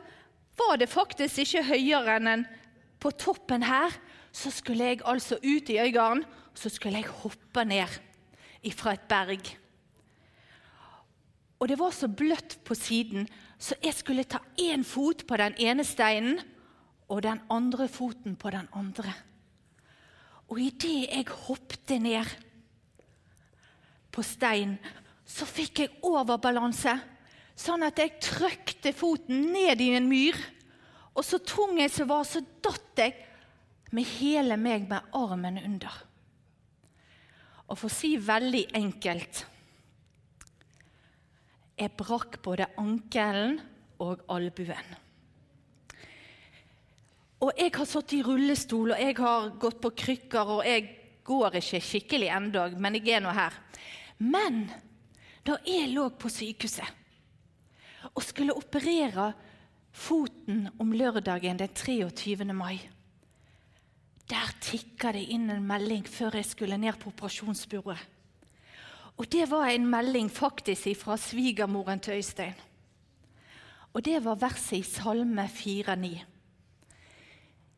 var 0.59 0.79
det 0.81 0.91
faktisk 0.91 1.45
ikke 1.45 1.67
høyere 1.69 2.19
enn 2.21 2.47
på 3.03 3.13
toppen 3.21 3.65
her. 3.67 3.93
Så 4.35 4.51
skulle 4.51 4.91
jeg 4.91 5.05
altså 5.05 5.39
ut 5.43 5.71
i 5.71 5.79
Øygarden, 5.79 6.25
og 6.25 6.59
så 6.59 6.71
skulle 6.73 6.99
jeg 6.99 7.13
hoppe 7.23 7.65
ned 7.65 8.01
fra 8.75 8.95
et 8.97 9.07
berg. 9.09 9.53
Og 11.61 11.69
det 11.69 11.79
var 11.79 11.93
så 11.95 12.09
bløtt 12.09 12.59
på 12.65 12.75
siden, 12.75 13.29
så 13.59 13.77
jeg 13.83 13.95
skulle 13.95 14.25
ta 14.25 14.41
én 14.61 14.83
fot 14.85 15.23
på 15.29 15.37
den 15.41 15.55
ene 15.61 15.85
steinen 15.85 16.41
og 17.09 17.23
den 17.23 17.41
andre 17.53 17.87
foten 17.89 18.37
på 18.37 18.51
den 18.51 18.69
andre. 18.73 19.13
Og 20.49 20.61
idet 20.61 21.09
jeg 21.09 21.29
hoppet 21.47 21.95
ned 22.03 22.29
på 24.13 24.23
steinen, 24.23 24.77
så 25.25 25.47
fikk 25.49 25.81
jeg 25.81 25.95
overbalanse, 26.05 26.99
sånn 27.55 27.87
at 27.87 28.01
jeg 28.03 28.19
trykte 28.23 28.93
foten 28.97 29.53
ned 29.55 29.83
i 29.83 29.93
en 29.97 30.09
myr. 30.11 30.39
Og 31.15 31.23
så 31.27 31.39
tung 31.39 31.79
jeg 31.79 31.93
som 31.95 32.11
var, 32.11 32.27
så 32.27 32.43
datt 32.43 32.99
jeg 32.99 33.15
med 33.95 34.09
hele 34.19 34.59
meg 34.59 34.89
med 34.91 35.15
armen 35.15 35.61
under. 35.63 35.95
Og 37.71 37.79
for 37.79 37.89
å 37.89 37.95
si 37.95 38.17
veldig 38.21 38.67
enkelt 38.77 39.47
Jeg 41.75 41.91
brakk 41.99 42.37
både 42.45 42.69
ankelen 42.79 43.57
og 43.99 44.21
albuen. 44.31 44.93
Og 47.43 47.51
jeg 47.59 47.73
har 47.75 47.89
sittet 47.89 48.15
i 48.21 48.23
rullestol 48.23 48.93
og 48.95 49.01
jeg 49.03 49.17
har 49.19 49.49
gått 49.59 49.81
på 49.83 49.91
krykker, 50.05 50.53
og 50.55 50.63
jeg 50.69 50.85
går 51.27 51.59
ikke 51.59 51.81
skikkelig 51.83 52.29
ennå, 52.37 52.69
men 52.79 53.01
jeg 53.01 53.17
er 53.17 53.25
nå 53.25 53.33
her. 53.35 53.59
Men 54.23 54.69
da 55.43 55.59
jeg 55.67 55.91
lå 55.97 56.07
på 56.15 56.31
sykehuset 56.31 57.04
og 58.13 58.23
skulle 58.23 58.57
operere 58.57 59.33
foten 59.95 60.69
om 60.79 60.93
lørdagen 60.93 61.59
den 61.59 61.71
23. 61.75 62.45
mai, 62.53 62.81
der 64.29 64.53
tikka 64.61 65.13
det 65.13 65.27
inn 65.35 65.51
en 65.53 65.65
melding 65.67 66.07
før 66.09 66.39
jeg 66.41 66.49
skulle 66.49 66.79
ned 66.81 66.97
på 67.01 67.13
operasjonsbordet. 67.13 67.99
Og 69.15 69.29
det 69.31 69.47
var 69.51 69.69
en 69.71 69.87
melding 69.87 70.31
faktisk 70.33 70.97
fra 70.99 71.17
svigermoren 71.21 72.01
til 72.01 72.19
Øystein. 72.19 72.55
Og 73.95 74.03
det 74.05 74.25
var 74.25 74.41
verset 74.41 74.81
i 74.81 74.83
Salme 74.83 75.45
4,9. 75.47 76.25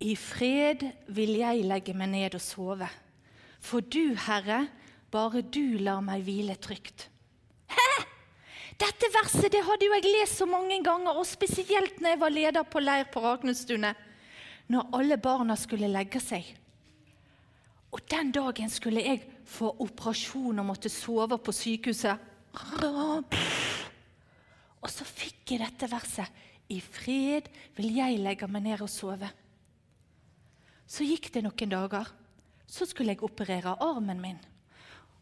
I 0.00 0.14
fred 0.16 0.86
vil 1.08 1.36
jeg 1.40 1.64
legge 1.64 1.92
meg 1.96 2.08
ned 2.12 2.36
og 2.36 2.40
sove, 2.40 2.88
for 3.60 3.80
du, 3.80 4.14
Herre, 4.26 4.66
bare 5.12 5.42
du 5.42 5.76
lar 5.80 6.00
meg 6.04 6.24
hvile 6.24 6.56
trygt. 6.60 7.08
Hæ? 7.68 8.05
Dette 8.76 9.08
verset 9.14 9.52
det 9.54 9.62
hadde 9.64 9.88
jo 9.88 9.94
jeg 9.96 10.10
lest 10.10 10.42
så 10.42 10.46
mange 10.48 10.76
ganger, 10.84 11.16
og 11.16 11.26
spesielt 11.28 12.00
når 12.00 12.12
jeg 12.12 12.20
var 12.20 12.34
leder 12.34 12.68
på 12.68 12.82
leir 12.82 13.08
på 13.12 13.22
Raknestune, 13.24 13.94
når 14.68 14.90
alle 14.98 15.16
barna 15.22 15.56
skulle 15.56 15.88
legge 15.88 16.20
seg. 16.20 16.44
Og 17.94 18.02
den 18.10 18.32
dagen 18.34 18.68
skulle 18.72 19.00
jeg 19.00 19.22
få 19.48 19.70
operasjon 19.80 20.58
og 20.60 20.68
måtte 20.68 20.90
sove 20.92 21.38
på 21.40 21.54
sykehuset. 21.54 22.20
Og 24.82 24.90
så 24.92 25.06
fikk 25.08 25.54
jeg 25.54 25.62
dette 25.62 25.88
verset. 25.90 26.44
I 26.68 26.80
fred 26.82 27.48
vil 27.76 27.94
jeg 27.94 28.18
legge 28.20 28.48
meg 28.50 28.66
ned 28.66 28.82
og 28.82 28.90
sove. 28.90 29.30
Så 30.86 31.06
gikk 31.06 31.30
det 31.34 31.44
noen 31.46 31.72
dager. 31.72 32.10
Så 32.66 32.86
skulle 32.90 33.14
jeg 33.14 33.22
operere 33.24 33.76
armen 33.80 34.20
min. 34.20 34.40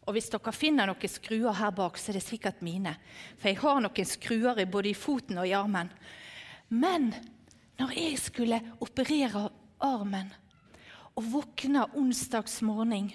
Og 0.05 0.13
Hvis 0.13 0.29
dere 0.33 0.53
finner 0.53 0.89
noen 0.91 1.11
skruer 1.11 1.57
her 1.57 1.73
bak, 1.73 1.99
så 1.99 2.13
er 2.13 2.19
det 2.19 2.27
sikkert 2.27 2.63
mine. 2.65 2.93
For 3.39 3.49
jeg 3.51 3.61
har 3.63 3.81
noen 3.81 4.09
skruer 4.09 4.65
både 4.69 4.91
i 4.91 4.97
foten 4.99 5.41
og 5.41 5.49
i 5.49 5.57
armen. 5.57 5.91
Men 6.69 7.13
når 7.81 7.95
jeg 7.97 8.19
skulle 8.21 8.61
operere 8.85 9.49
armen 9.85 10.33
og 11.15 11.31
våkna 11.33 11.87
onsdags 11.97 12.61
morgen, 12.67 13.13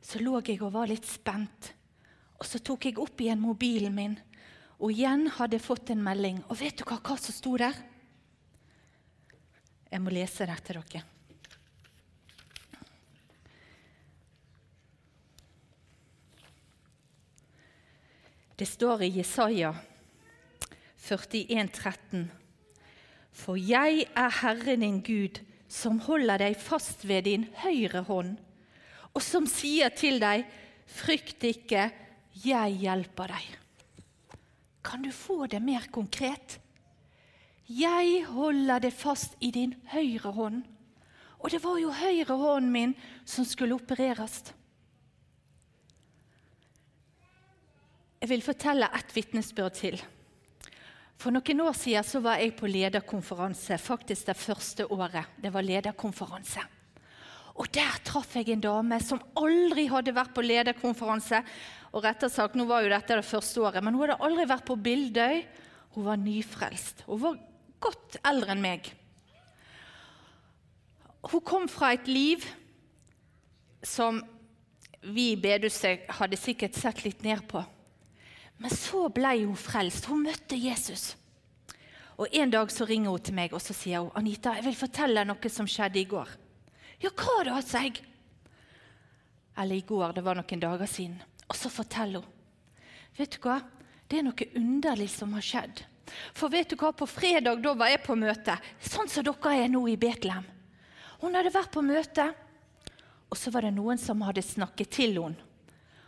så 0.00 0.22
lå 0.22 0.40
jeg 0.46 0.62
og 0.62 0.72
var 0.76 0.88
litt 0.88 1.06
spent. 1.08 1.72
Og 2.38 2.46
så 2.46 2.60
tok 2.62 2.86
jeg 2.86 3.00
opp 3.02 3.20
igjen 3.20 3.42
mobilen 3.42 3.94
min 3.96 4.16
og 4.76 4.92
igjen 4.92 5.26
hadde 5.38 5.56
jeg 5.56 5.64
fått 5.64 5.92
en 5.92 6.02
melding. 6.04 6.42
Og 6.50 6.58
vet 6.60 6.82
hva, 6.84 6.98
hva 7.00 7.16
som 7.20 7.34
sto 7.34 7.54
der? 7.60 7.76
Jeg 9.88 10.02
må 10.04 10.12
lese 10.12 10.48
det 10.48 10.56
til 10.66 10.82
dere. 10.82 11.15
Det 18.56 18.66
står 18.66 19.02
i 19.02 19.08
Jesaja 19.18 19.74
41, 20.96 21.68
13. 21.72 22.30
For 23.36 23.60
jeg 23.60 24.06
er 24.16 24.32
Herren 24.40 24.80
din 24.80 25.02
Gud, 25.04 25.42
som 25.68 25.98
holder 26.06 26.40
deg 26.40 26.56
fast 26.56 27.04
ved 27.04 27.26
din 27.28 27.44
høyre 27.60 28.06
hånd, 28.08 28.38
og 29.12 29.20
som 29.24 29.44
sier 29.50 29.92
til 29.92 30.16
deg, 30.22 30.46
frykt 30.88 31.44
ikke, 31.44 31.90
jeg 32.46 32.80
hjelper 32.80 33.34
deg. 33.34 33.52
Kan 34.86 35.04
du 35.04 35.12
få 35.12 35.44
det 35.52 35.60
mer 35.60 35.90
konkret? 35.92 36.56
Jeg 37.68 38.24
holder 38.30 38.86
det 38.86 38.94
fast 38.96 39.36
i 39.44 39.50
din 39.52 39.74
høyre 39.92 40.32
hånd. 40.32 40.62
Og 41.44 41.52
det 41.52 41.60
var 41.60 41.76
jo 41.82 41.92
høyre 41.92 42.40
hånden 42.40 42.72
min 42.72 42.96
som 43.28 43.44
skulle 43.44 43.76
opereres. 43.76 44.46
Jeg 48.26 48.32
vil 48.32 48.42
fortelle 48.42 48.88
ett 48.90 49.12
vitnesbyrd 49.14 49.74
til. 49.78 50.00
For 51.14 51.30
noen 51.30 51.60
år 51.62 51.76
siden 51.78 52.02
så 52.02 52.18
var 52.24 52.40
jeg 52.42 52.56
på 52.58 52.66
lederkonferanse, 52.66 53.76
faktisk 53.78 54.26
det 54.26 54.34
første 54.34 54.82
året. 54.90 55.28
Det 55.38 55.52
var 55.54 55.62
lederkonferanse. 55.62 56.64
Og 57.54 57.70
Der 57.70 58.00
traff 58.02 58.34
jeg 58.34 58.50
en 58.50 58.64
dame 58.64 58.98
som 58.98 59.22
aldri 59.38 59.84
hadde 59.86 60.14
vært 60.16 60.34
på 60.34 60.42
lederkonferanse. 60.42 61.38
Og 61.92 62.02
rettere 62.02 62.34
sagt, 62.34 62.58
Nå 62.58 62.66
var 62.66 62.82
jo 62.82 62.90
dette 62.90 63.14
det 63.14 63.28
første 63.28 63.62
året, 63.62 63.78
men 63.86 63.94
hun 63.94 64.08
hadde 64.08 64.18
aldri 64.18 64.48
vært 64.50 64.66
på 64.66 64.74
Bildøy. 64.74 65.46
Hun 65.94 66.08
var 66.10 66.18
nyfrelst. 66.18 67.06
Hun 67.06 67.22
var 67.28 67.38
godt 67.78 68.18
eldre 68.26 68.56
enn 68.56 68.66
meg. 68.66 68.90
Hun 71.30 71.46
kom 71.46 71.70
fra 71.70 71.94
et 71.94 72.10
liv 72.10 72.42
som 73.86 74.18
vi 75.14 75.30
i 75.36 75.38
bedehuset 75.38 76.10
hadde 76.18 76.42
sikkert 76.42 76.74
sett 76.74 77.06
litt 77.06 77.22
ned 77.22 77.46
på. 77.46 77.62
Men 78.62 78.72
så 78.72 79.06
ble 79.12 79.34
hun 79.42 79.56
frelst. 79.58 80.08
Hun 80.08 80.24
møtte 80.24 80.56
Jesus. 80.56 81.14
Og 82.16 82.32
En 82.32 82.50
dag 82.50 82.70
så 82.72 82.86
ringer 82.88 83.12
hun 83.12 83.20
til 83.20 83.36
meg 83.36 83.52
og 83.52 83.60
så 83.60 83.76
sier 83.76 84.04
hun, 84.04 84.12
Anita, 84.16 84.54
jeg 84.56 84.64
vil 84.70 84.78
fortelle 84.78 85.24
noe 85.28 85.50
som 85.52 85.68
skjedde 85.68 86.00
i 86.00 86.08
går. 86.08 86.30
Ja, 87.02 87.10
hva 87.12 87.42
da, 87.44 87.58
sa 87.60 87.82
jeg. 87.84 88.00
Eller 89.56 89.76
i 89.76 89.84
går, 89.84 90.14
det 90.16 90.24
var 90.24 90.38
noen 90.38 90.62
dager 90.62 90.88
siden. 90.88 91.18
Og 91.46 91.56
så 91.56 91.68
forteller 91.72 92.24
hun. 92.24 92.32
Vet 93.16 93.36
du 93.36 93.44
hva? 93.44 93.60
Det 94.08 94.18
er 94.18 94.26
noe 94.26 94.48
underlig 94.56 95.10
som 95.12 95.32
har 95.36 95.44
skjedd. 95.44 95.84
For 96.36 96.52
vet 96.52 96.70
du 96.70 96.76
hva, 96.80 96.92
på 96.96 97.08
fredag 97.08 97.60
da 97.64 97.72
var 97.76 97.90
jeg 97.90 98.04
på 98.04 98.16
møte, 98.18 98.56
sånn 98.80 99.10
som 99.10 99.24
dere 99.26 99.54
er 99.56 99.70
nå 99.72 99.82
i 99.90 99.96
Betlehem. 100.00 100.44
Hun 101.20 101.36
hadde 101.36 101.52
vært 101.52 101.72
på 101.74 101.82
møte, 101.84 102.28
og 103.26 103.38
så 103.40 103.50
var 103.50 103.66
det 103.66 103.74
noen 103.74 103.98
som 103.98 104.22
hadde 104.22 104.44
snakket 104.44 104.92
til 104.98 105.18
henne. 105.18 105.42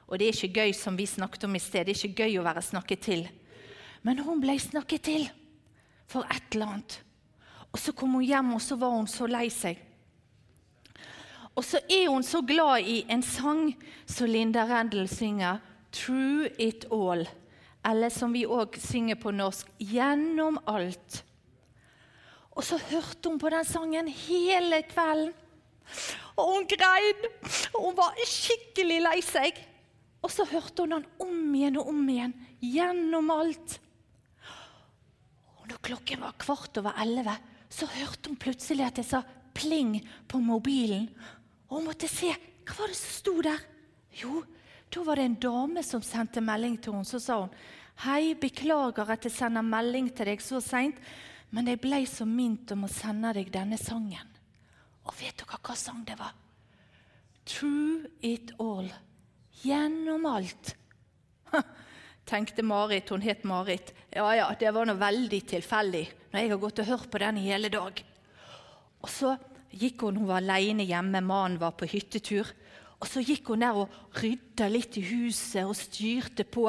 Og 0.09 0.19
det 0.19 0.29
er 0.29 0.37
ikke 0.37 0.63
gøy 0.63 0.73
som 0.73 0.97
vi 0.97 1.07
snakket 1.07 1.45
om 1.45 1.57
i 1.57 1.61
sted. 1.61 1.85
Det 1.87 1.95
er 1.95 2.09
ikke 2.09 2.25
gøy 2.25 2.39
å 2.41 2.47
være 2.47 2.65
snakket 2.65 3.05
til. 3.05 3.27
Men 4.03 4.23
hun 4.25 4.41
ble 4.41 4.57
snakket 4.61 5.05
til 5.05 5.29
for 6.09 6.25
et 6.33 6.55
eller 6.55 6.73
annet. 6.73 7.01
Og 7.69 7.81
så 7.83 7.93
kom 7.93 8.17
hun 8.17 8.25
hjem, 8.25 8.55
og 8.57 8.63
så 8.65 8.79
var 8.81 8.95
hun 8.97 9.09
så 9.11 9.29
lei 9.29 9.49
seg. 9.53 9.85
Og 11.59 11.65
så 11.67 11.81
er 11.91 12.07
hun 12.09 12.25
så 12.25 12.41
glad 12.47 12.87
i 12.87 13.03
en 13.11 13.23
sang 13.23 13.75
som 14.07 14.31
Linda 14.31 14.65
Rendel 14.65 15.09
synger, 15.09 15.59
'True 15.93 16.49
It 16.59 16.87
All'. 16.91 17.29
Eller 17.85 18.09
som 18.09 18.33
vi 18.33 18.47
òg 18.47 18.79
synger 18.79 19.15
på 19.15 19.31
norsk, 19.31 19.67
'Gjennom 19.81 20.59
alt'. 20.67 21.23
Og 22.51 22.65
så 22.65 22.79
hørte 22.79 23.29
hun 23.29 23.39
på 23.39 23.51
den 23.51 23.65
sangen 23.65 24.09
hele 24.09 24.83
kvelden. 24.83 25.35
Og 26.37 26.55
hun 26.55 26.67
grein. 26.67 27.27
Hun 27.75 27.97
var 27.97 28.15
skikkelig 28.27 29.01
lei 29.03 29.21
seg. 29.23 29.68
Og 30.25 30.33
så 30.33 30.47
hørte 30.51 30.83
hun 30.85 30.97
den 30.97 31.07
om 31.23 31.55
igjen 31.55 31.79
og 31.79 31.91
om 31.93 32.03
igjen, 32.11 32.35
gjennom 32.63 33.31
alt. 33.31 33.79
Og 35.61 35.69
når 35.71 35.83
klokken 35.85 36.25
var 36.25 36.39
kvart 36.41 36.81
over 36.81 36.99
elleve, 37.03 37.37
så 37.71 37.87
hørte 37.93 38.33
hun 38.33 38.41
plutselig 38.41 38.87
at 38.87 38.99
jeg 38.99 39.11
sa 39.11 39.23
pling 39.55 39.99
på 40.29 40.41
mobilen. 40.43 41.07
Og 41.69 41.79
hun 41.79 41.91
måtte 41.91 42.11
se 42.11 42.33
hva 42.33 42.77
var 42.81 42.91
det 42.91 42.99
som 42.99 43.15
sto 43.15 43.35
der. 43.45 43.63
Jo, 44.19 44.43
da 44.91 45.05
var 45.05 45.21
det 45.21 45.27
en 45.29 45.41
dame 45.41 45.85
som 45.87 46.03
sendte 46.05 46.43
melding 46.45 46.79
til 46.83 46.97
henne. 46.97 47.09
Så 47.09 47.21
sa 47.23 47.43
hun 47.45 47.55
Hei, 47.99 48.37
beklager 48.39 49.09
at 49.11 49.25
jeg 49.27 49.35
sender 49.35 49.65
melding 49.67 50.13
til 50.15 50.29
deg 50.31 50.43
så 50.43 50.61
seint, 50.63 50.99
men 51.51 51.67
jeg 51.67 51.81
ble 51.83 51.99
så 52.07 52.23
mint 52.29 52.71
om 52.71 52.85
å 52.87 52.91
sende 52.93 53.33
deg 53.35 53.51
denne 53.51 53.75
sangen. 53.81 54.29
Og 55.03 55.17
vet 55.19 55.35
dere 55.41 55.59
hva 55.59 55.75
sang 55.75 56.05
det 56.07 56.15
var? 56.21 56.31
True 57.49 58.07
it 58.23 58.53
all. 58.61 58.87
Gjennom 59.63 60.27
alt. 60.27 60.75
tenkte 62.29 62.63
Marit. 62.63 63.09
Hun 63.09 63.25
het 63.25 63.45
Marit. 63.45 63.95
Ja, 64.11 64.29
ja, 64.37 64.49
det 64.59 64.73
var 64.75 64.89
noe 64.89 64.99
veldig 65.01 65.41
tilfeldig 65.49 66.05
når 66.33 66.43
jeg 66.43 66.51
har 66.53 66.61
gått 66.61 66.83
og 66.83 66.91
hørt 66.91 67.11
på 67.11 67.21
den 67.23 67.41
i 67.41 67.47
hele 67.49 67.71
dag. 67.73 68.03
Og 69.01 69.11
så 69.13 69.35
gikk 69.73 70.05
hun, 70.05 70.21
hun 70.21 70.29
var 70.29 70.43
alene 70.43 70.85
hjemme, 70.89 71.23
mannen 71.25 71.61
var 71.61 71.77
på 71.79 71.89
hyttetur. 71.89 72.51
Og 72.99 73.07
Så 73.07 73.23
gikk 73.23 73.53
hun 73.53 73.63
der 73.63 73.77
og 73.79 73.93
rydda 74.19 74.67
litt 74.69 74.97
i 74.99 75.05
huset 75.07 75.63
og 75.63 75.77
styrte 75.79 76.45
på. 76.45 76.67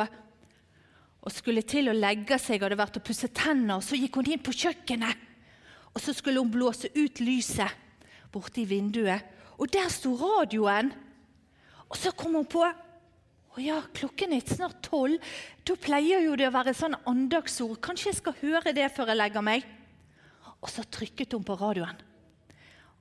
Og 1.19 1.33
skulle 1.33 1.65
til 1.65 1.89
å 1.89 1.97
legge 1.97 2.37
seg, 2.39 2.61
hadde 2.61 2.77
vært 2.79 2.99
og 3.01 3.05
pusse 3.07 3.27
tenner, 3.33 3.79
og 3.79 3.83
så 3.83 3.97
gikk 3.97 4.19
hun 4.21 4.29
inn 4.29 4.43
på 4.45 4.53
kjøkkenet. 4.53 5.25
Og 5.89 5.99
Så 5.99 6.13
skulle 6.13 6.39
hun 6.39 6.53
blåse 6.53 6.91
ut 6.93 7.19
lyset 7.19 7.73
borte 8.31 8.61
i 8.61 8.69
vinduet, 8.69 9.25
og 9.57 9.71
der 9.73 9.89
sto 9.89 10.13
radioen. 10.15 10.93
Og 11.89 11.97
så 11.97 12.13
kom 12.15 12.37
hun 12.37 12.47
på 12.49 12.63
å 12.63 13.63
ja, 13.63 13.79
klokken 13.95 14.35
er 14.35 14.45
snart 14.45 14.77
tolv. 14.85 15.17
Da 15.65 15.75
pleier 15.79 16.23
jo 16.23 16.35
det 16.39 16.47
å 16.47 16.53
være 16.53 16.75
sånn 16.77 16.95
andagsord. 17.09 17.79
Kanskje 17.83 18.11
jeg 18.11 18.19
skal 18.21 18.37
høre 18.43 18.73
det 18.77 18.87
før 18.93 19.11
jeg 19.11 19.19
legger 19.19 19.45
meg? 19.45 19.65
Og 20.59 20.69
så 20.71 20.85
trykket 20.85 21.33
hun 21.35 21.45
på 21.47 21.57
radioen. 21.59 21.97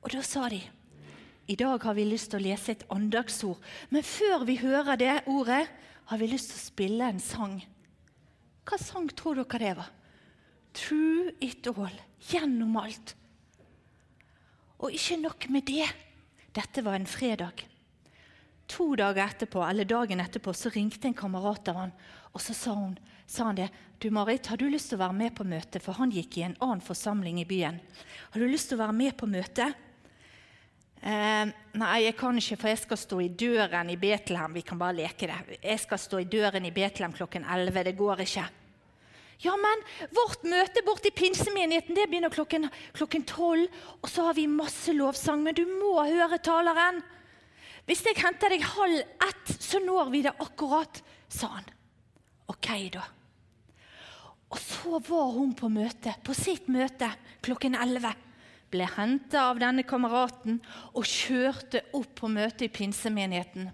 Og 0.02 0.10
da 0.14 0.22
sa 0.24 0.48
de 0.50 0.62
i 1.48 1.56
dag 1.56 1.80
har 1.80 1.96
vi 1.96 2.04
lyst 2.04 2.28
til 2.32 2.42
å 2.42 2.44
lese 2.44 2.74
et 2.74 2.84
andagsord. 2.92 3.60
Men 3.88 4.04
før 4.04 4.44
vi 4.48 4.58
hører 4.60 5.00
det 5.00 5.14
ordet, 5.32 5.62
har 6.08 6.20
vi 6.20 6.28
lyst 6.28 6.52
til 6.52 6.58
å 6.58 6.66
spille 6.66 7.08
en 7.08 7.22
sang. 7.22 7.56
Hva 8.68 8.76
sang 8.80 9.08
tror 9.16 9.40
dere 9.40 9.62
det 9.62 9.72
var? 9.78 9.88
True 10.76 11.32
it 11.40 11.68
all. 11.72 11.96
Gjennom 12.28 12.76
alt. 12.80 13.14
Og 14.84 14.92
ikke 14.94 15.18
nok 15.22 15.48
med 15.52 15.66
det. 15.68 15.88
Dette 16.54 16.84
var 16.84 16.98
en 16.98 17.08
fredag. 17.08 17.64
To 18.68 18.92
dager 18.96 19.24
etterpå, 19.24 19.62
eller 19.64 19.88
dagen 19.88 20.20
etterpå 20.20 20.52
så 20.52 20.70
ringte 20.74 21.08
en 21.08 21.16
kamerat 21.16 21.70
av 21.72 21.78
han, 21.80 21.92
og 22.34 22.42
så 22.44 22.54
sa, 22.56 22.74
hun, 22.76 22.98
sa 23.26 23.48
han 23.48 23.56
det. 23.56 23.68
'Du, 23.98 24.10
Marit, 24.14 24.46
har 24.46 24.56
du 24.56 24.68
lyst 24.70 24.92
til 24.92 24.98
å 24.98 25.06
være 25.06 25.16
med 25.16 25.34
på 25.34 25.44
møtet?' 25.48 25.82
For 25.82 25.96
han 25.98 26.12
gikk 26.14 26.36
i 26.38 26.44
en 26.46 26.56
annen 26.60 26.84
forsamling 26.84 27.40
i 27.40 27.48
byen. 27.48 27.80
'Har 28.30 28.40
du 28.40 28.46
lyst 28.46 28.68
til 28.68 28.78
å 28.78 28.84
være 28.84 28.94
med 28.94 29.16
på 29.16 29.26
møtet?' 29.26 29.74
Eh, 30.98 31.50
nei, 31.78 31.96
jeg 32.02 32.16
kan 32.18 32.34
ikke, 32.34 32.56
for 32.58 32.68
jeg 32.72 32.78
skal 32.82 32.98
stå 32.98 33.18
i 33.22 33.28
døren 33.30 33.90
i 33.90 33.96
Betlehem. 33.96 34.54
Vi 34.54 34.64
kan 34.66 34.78
bare 34.80 34.96
leke 34.98 35.28
det. 35.30 35.58
Jeg 35.62 35.78
skal 35.78 35.98
stå 36.02 36.18
i 36.18 36.26
døren 36.26 36.64
i 36.66 36.72
Betlehem 36.74 37.14
klokken 37.14 37.46
11. 37.46 37.84
Det 37.86 37.96
går 37.96 38.24
ikke. 38.24 38.46
Ja, 39.44 39.54
men 39.54 39.84
vårt 40.10 40.42
møte 40.42 40.82
borte 40.82 41.12
i 41.12 41.14
pinsemenigheten 41.14 41.94
det 41.94 42.08
begynner 42.10 42.34
klokken, 42.34 42.66
klokken 42.96 43.22
12. 43.22 43.68
Og 44.02 44.10
så 44.10 44.26
har 44.26 44.34
vi 44.34 44.48
masse 44.50 44.90
lovsang, 44.90 45.44
men 45.44 45.54
du 45.54 45.62
må 45.70 45.94
høre 46.02 46.40
taleren. 46.42 46.98
Hvis 47.88 48.04
jeg 48.04 48.18
henter 48.20 48.52
deg 48.52 48.66
halv 48.68 48.98
ett, 49.00 49.52
så 49.64 49.80
når 49.80 50.10
vi 50.12 50.20
det 50.26 50.34
akkurat, 50.44 51.00
sa 51.32 51.48
han. 51.54 51.70
Ok, 52.52 52.68
da. 52.92 53.06
Og 54.52 54.60
så 54.60 55.00
var 55.08 55.30
hun 55.32 55.54
på 55.56 55.70
møte, 55.72 56.12
på 56.24 56.36
sitt 56.36 56.68
møte 56.72 57.08
klokken 57.44 57.76
11. 57.80 58.12
Ble 58.68 58.88
henta 58.92 59.46
av 59.48 59.60
denne 59.62 59.86
kameraten 59.88 60.58
og 60.92 61.08
kjørte 61.08 61.86
opp 61.96 62.12
på 62.20 62.28
møtet 62.28 62.66
i 62.66 62.72
pinsemenigheten. 62.72 63.70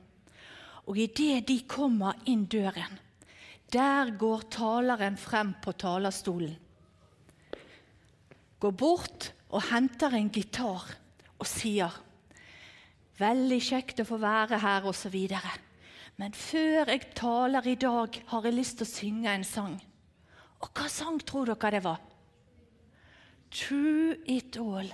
Og 0.87 1.01
idet 1.01 1.49
de 1.49 1.59
kommer 1.67 2.19
inn 2.31 2.47
døren, 2.47 3.01
der 3.75 4.15
går 4.15 4.47
taleren 4.55 5.19
frem 5.19 5.57
på 5.65 5.75
talerstolen. 5.75 6.55
Går 8.63 8.75
bort 8.79 9.33
og 9.51 9.73
henter 9.73 10.15
en 10.15 10.31
gitar 10.31 10.87
og 11.35 11.49
sier 11.49 11.99
Veldig 13.19 13.61
kjekt 13.63 14.03
å 14.03 14.09
få 14.09 14.19
være 14.23 14.59
her, 14.63 14.87
osv. 14.91 15.15
Men 16.19 16.35
før 16.35 16.91
jeg 16.91 17.13
taler 17.15 17.67
i 17.71 17.77
dag, 17.79 18.19
har 18.31 18.47
jeg 18.47 18.57
lyst 18.57 18.79
til 18.81 18.87
å 18.87 18.91
synge 18.91 19.35
en 19.35 19.47
sang. 19.47 19.79
Og 20.63 20.71
hva 20.75 20.89
sang 20.91 21.21
tror 21.23 21.53
dere 21.53 21.77
det 21.77 21.83
var? 21.85 22.03
True 23.55 24.17
it 24.27 24.59
all. 24.59 24.91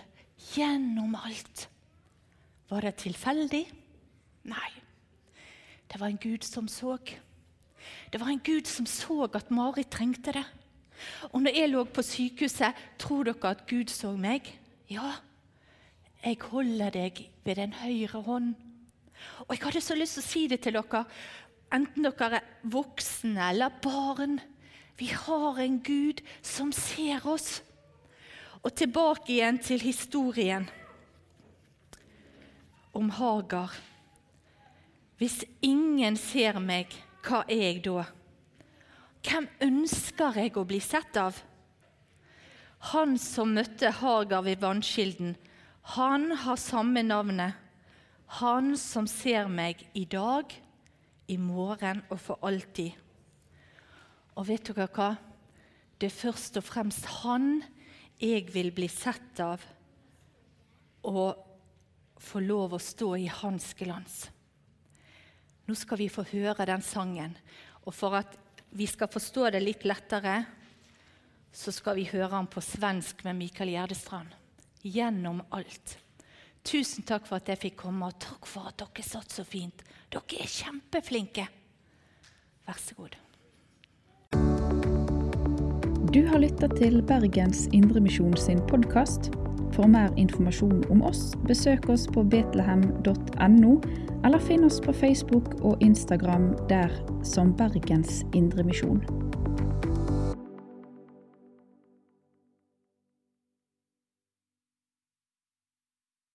Gjennom 0.52 1.14
alt. 1.16 1.66
Var 2.70 2.86
det 2.86 2.94
tilfeldig? 3.02 3.64
Nei. 4.50 4.70
Det 5.90 5.98
var 6.00 6.10
en 6.10 6.20
Gud 6.20 6.44
som 6.46 6.68
så. 6.70 6.96
Det 8.12 8.20
var 8.20 8.30
en 8.30 8.44
Gud 8.44 8.68
som 8.68 8.86
så 8.86 9.24
at 9.26 9.50
Marit 9.50 9.90
trengte 9.90 10.36
det. 10.36 10.44
Og 11.32 11.40
når 11.42 11.56
jeg 11.56 11.70
lå 11.72 11.84
på 11.88 12.04
sykehuset, 12.04 12.76
tror 13.00 13.24
dere 13.28 13.52
at 13.54 13.66
Gud 13.68 13.90
så 13.92 14.12
meg? 14.16 14.46
Ja, 14.90 15.16
jeg 16.24 16.40
holder 16.50 16.92
deg 16.92 17.20
ved 17.44 17.56
den 17.56 17.72
høyre 17.80 18.22
hånd. 18.22 18.54
Og 19.48 19.54
Jeg 19.54 19.62
hadde 19.64 19.80
så 19.80 19.96
lyst 19.96 20.18
til 20.18 20.24
å 20.24 20.28
si 20.28 20.46
det 20.48 20.60
til 20.64 20.76
dere, 20.76 21.04
enten 21.72 22.04
dere 22.04 22.40
er 22.40 22.48
voksne 22.62 23.50
eller 23.50 23.72
barn. 23.82 24.40
Vi 24.98 25.08
har 25.12 25.60
en 25.60 25.80
Gud 25.80 26.20
som 26.42 26.72
ser 26.72 27.24
oss. 27.28 27.62
Og 28.60 28.74
tilbake 28.76 29.32
igjen 29.32 29.58
til 29.64 29.80
historien 29.80 30.68
om 32.92 33.08
Hagar. 33.10 33.72
Hvis 35.16 35.44
ingen 35.64 36.16
ser 36.16 36.58
meg, 36.60 36.92
hva 37.24 37.42
er 37.48 37.62
jeg 37.70 37.84
da? 37.84 38.04
Hvem 39.24 39.46
ønsker 39.64 40.36
jeg 40.40 40.56
å 40.56 40.64
bli 40.68 40.80
sett 40.80 41.16
av? 41.20 41.36
Han 42.92 43.18
som 43.20 43.52
møtte 43.56 43.92
Hagar 44.00 44.44
ved 44.44 44.60
vannkilden, 44.60 45.34
han 45.82 46.30
har 46.32 46.56
samme 46.56 47.02
navnet. 47.02 47.54
Han 48.40 48.76
som 48.78 49.08
ser 49.10 49.48
meg 49.50 49.82
i 49.96 50.04
dag, 50.04 50.52
i 51.26 51.36
morgen 51.38 52.02
og 52.10 52.18
for 52.20 52.42
alltid. 52.46 52.94
Og 54.38 54.46
vet 54.46 54.70
dere 54.70 54.86
hva? 54.90 55.10
Det 55.98 56.08
er 56.08 56.16
først 56.16 56.58
og 56.60 56.64
fremst 56.64 57.06
han 57.20 57.60
jeg 58.20 58.48
vil 58.52 58.70
bli 58.76 58.88
sett 58.92 59.40
av 59.42 59.62
og 61.08 61.40
få 62.20 62.42
lov 62.44 62.76
å 62.76 62.82
stå 62.82 63.14
i 63.16 63.28
hans 63.40 63.72
glans. 63.78 64.26
Nå 65.64 65.76
skal 65.78 66.00
vi 66.00 66.10
få 66.12 66.24
høre 66.32 66.66
den 66.68 66.82
sangen. 66.84 67.36
Og 67.86 67.94
for 67.96 68.18
at 68.18 68.36
vi 68.76 68.86
skal 68.90 69.10
forstå 69.10 69.48
det 69.54 69.62
litt 69.64 69.86
lettere, 69.88 70.42
så 71.52 71.72
skal 71.74 71.96
vi 71.98 72.10
høre 72.10 72.34
den 72.36 72.50
på 72.50 72.62
svensk 72.62 73.24
med 73.26 73.38
Mikael 73.40 73.72
Gjerdestrand 73.72 74.39
gjennom 74.82 75.42
alt. 75.50 75.98
Tusen 76.64 77.06
takk 77.08 77.26
for 77.28 77.40
at 77.40 77.48
jeg 77.48 77.60
fikk 77.60 77.80
komme, 77.84 78.10
og 78.10 78.20
takk 78.20 78.46
for 78.48 78.68
at 78.68 78.78
dere 78.80 79.04
satt 79.06 79.32
så 79.32 79.44
fint. 79.48 79.82
Dere 80.12 80.42
er 80.44 80.50
kjempeflinke. 80.50 81.46
Vær 82.68 82.80
så 82.80 82.94
god. 82.98 83.16
Du 86.10 86.24
har 86.26 86.42
lytta 86.42 86.68
til 86.74 87.02
Bergens 87.06 87.68
Indremisjon 87.72 88.36
sin 88.36 88.60
podkast. 88.68 89.30
For 89.70 89.86
mer 89.86 90.10
informasjon 90.18 90.82
om 90.90 91.04
oss, 91.06 91.36
besøk 91.46 91.88
oss 91.88 92.08
på 92.10 92.24
betlehem.no, 92.26 93.72
eller 94.26 94.42
finn 94.42 94.66
oss 94.66 94.80
på 94.82 94.92
Facebook 94.92 95.54
og 95.62 95.78
Instagram 95.80 96.52
der 96.68 96.90
som 97.22 97.54
Bergens 97.56 98.24
Indremisjon. 98.34 99.29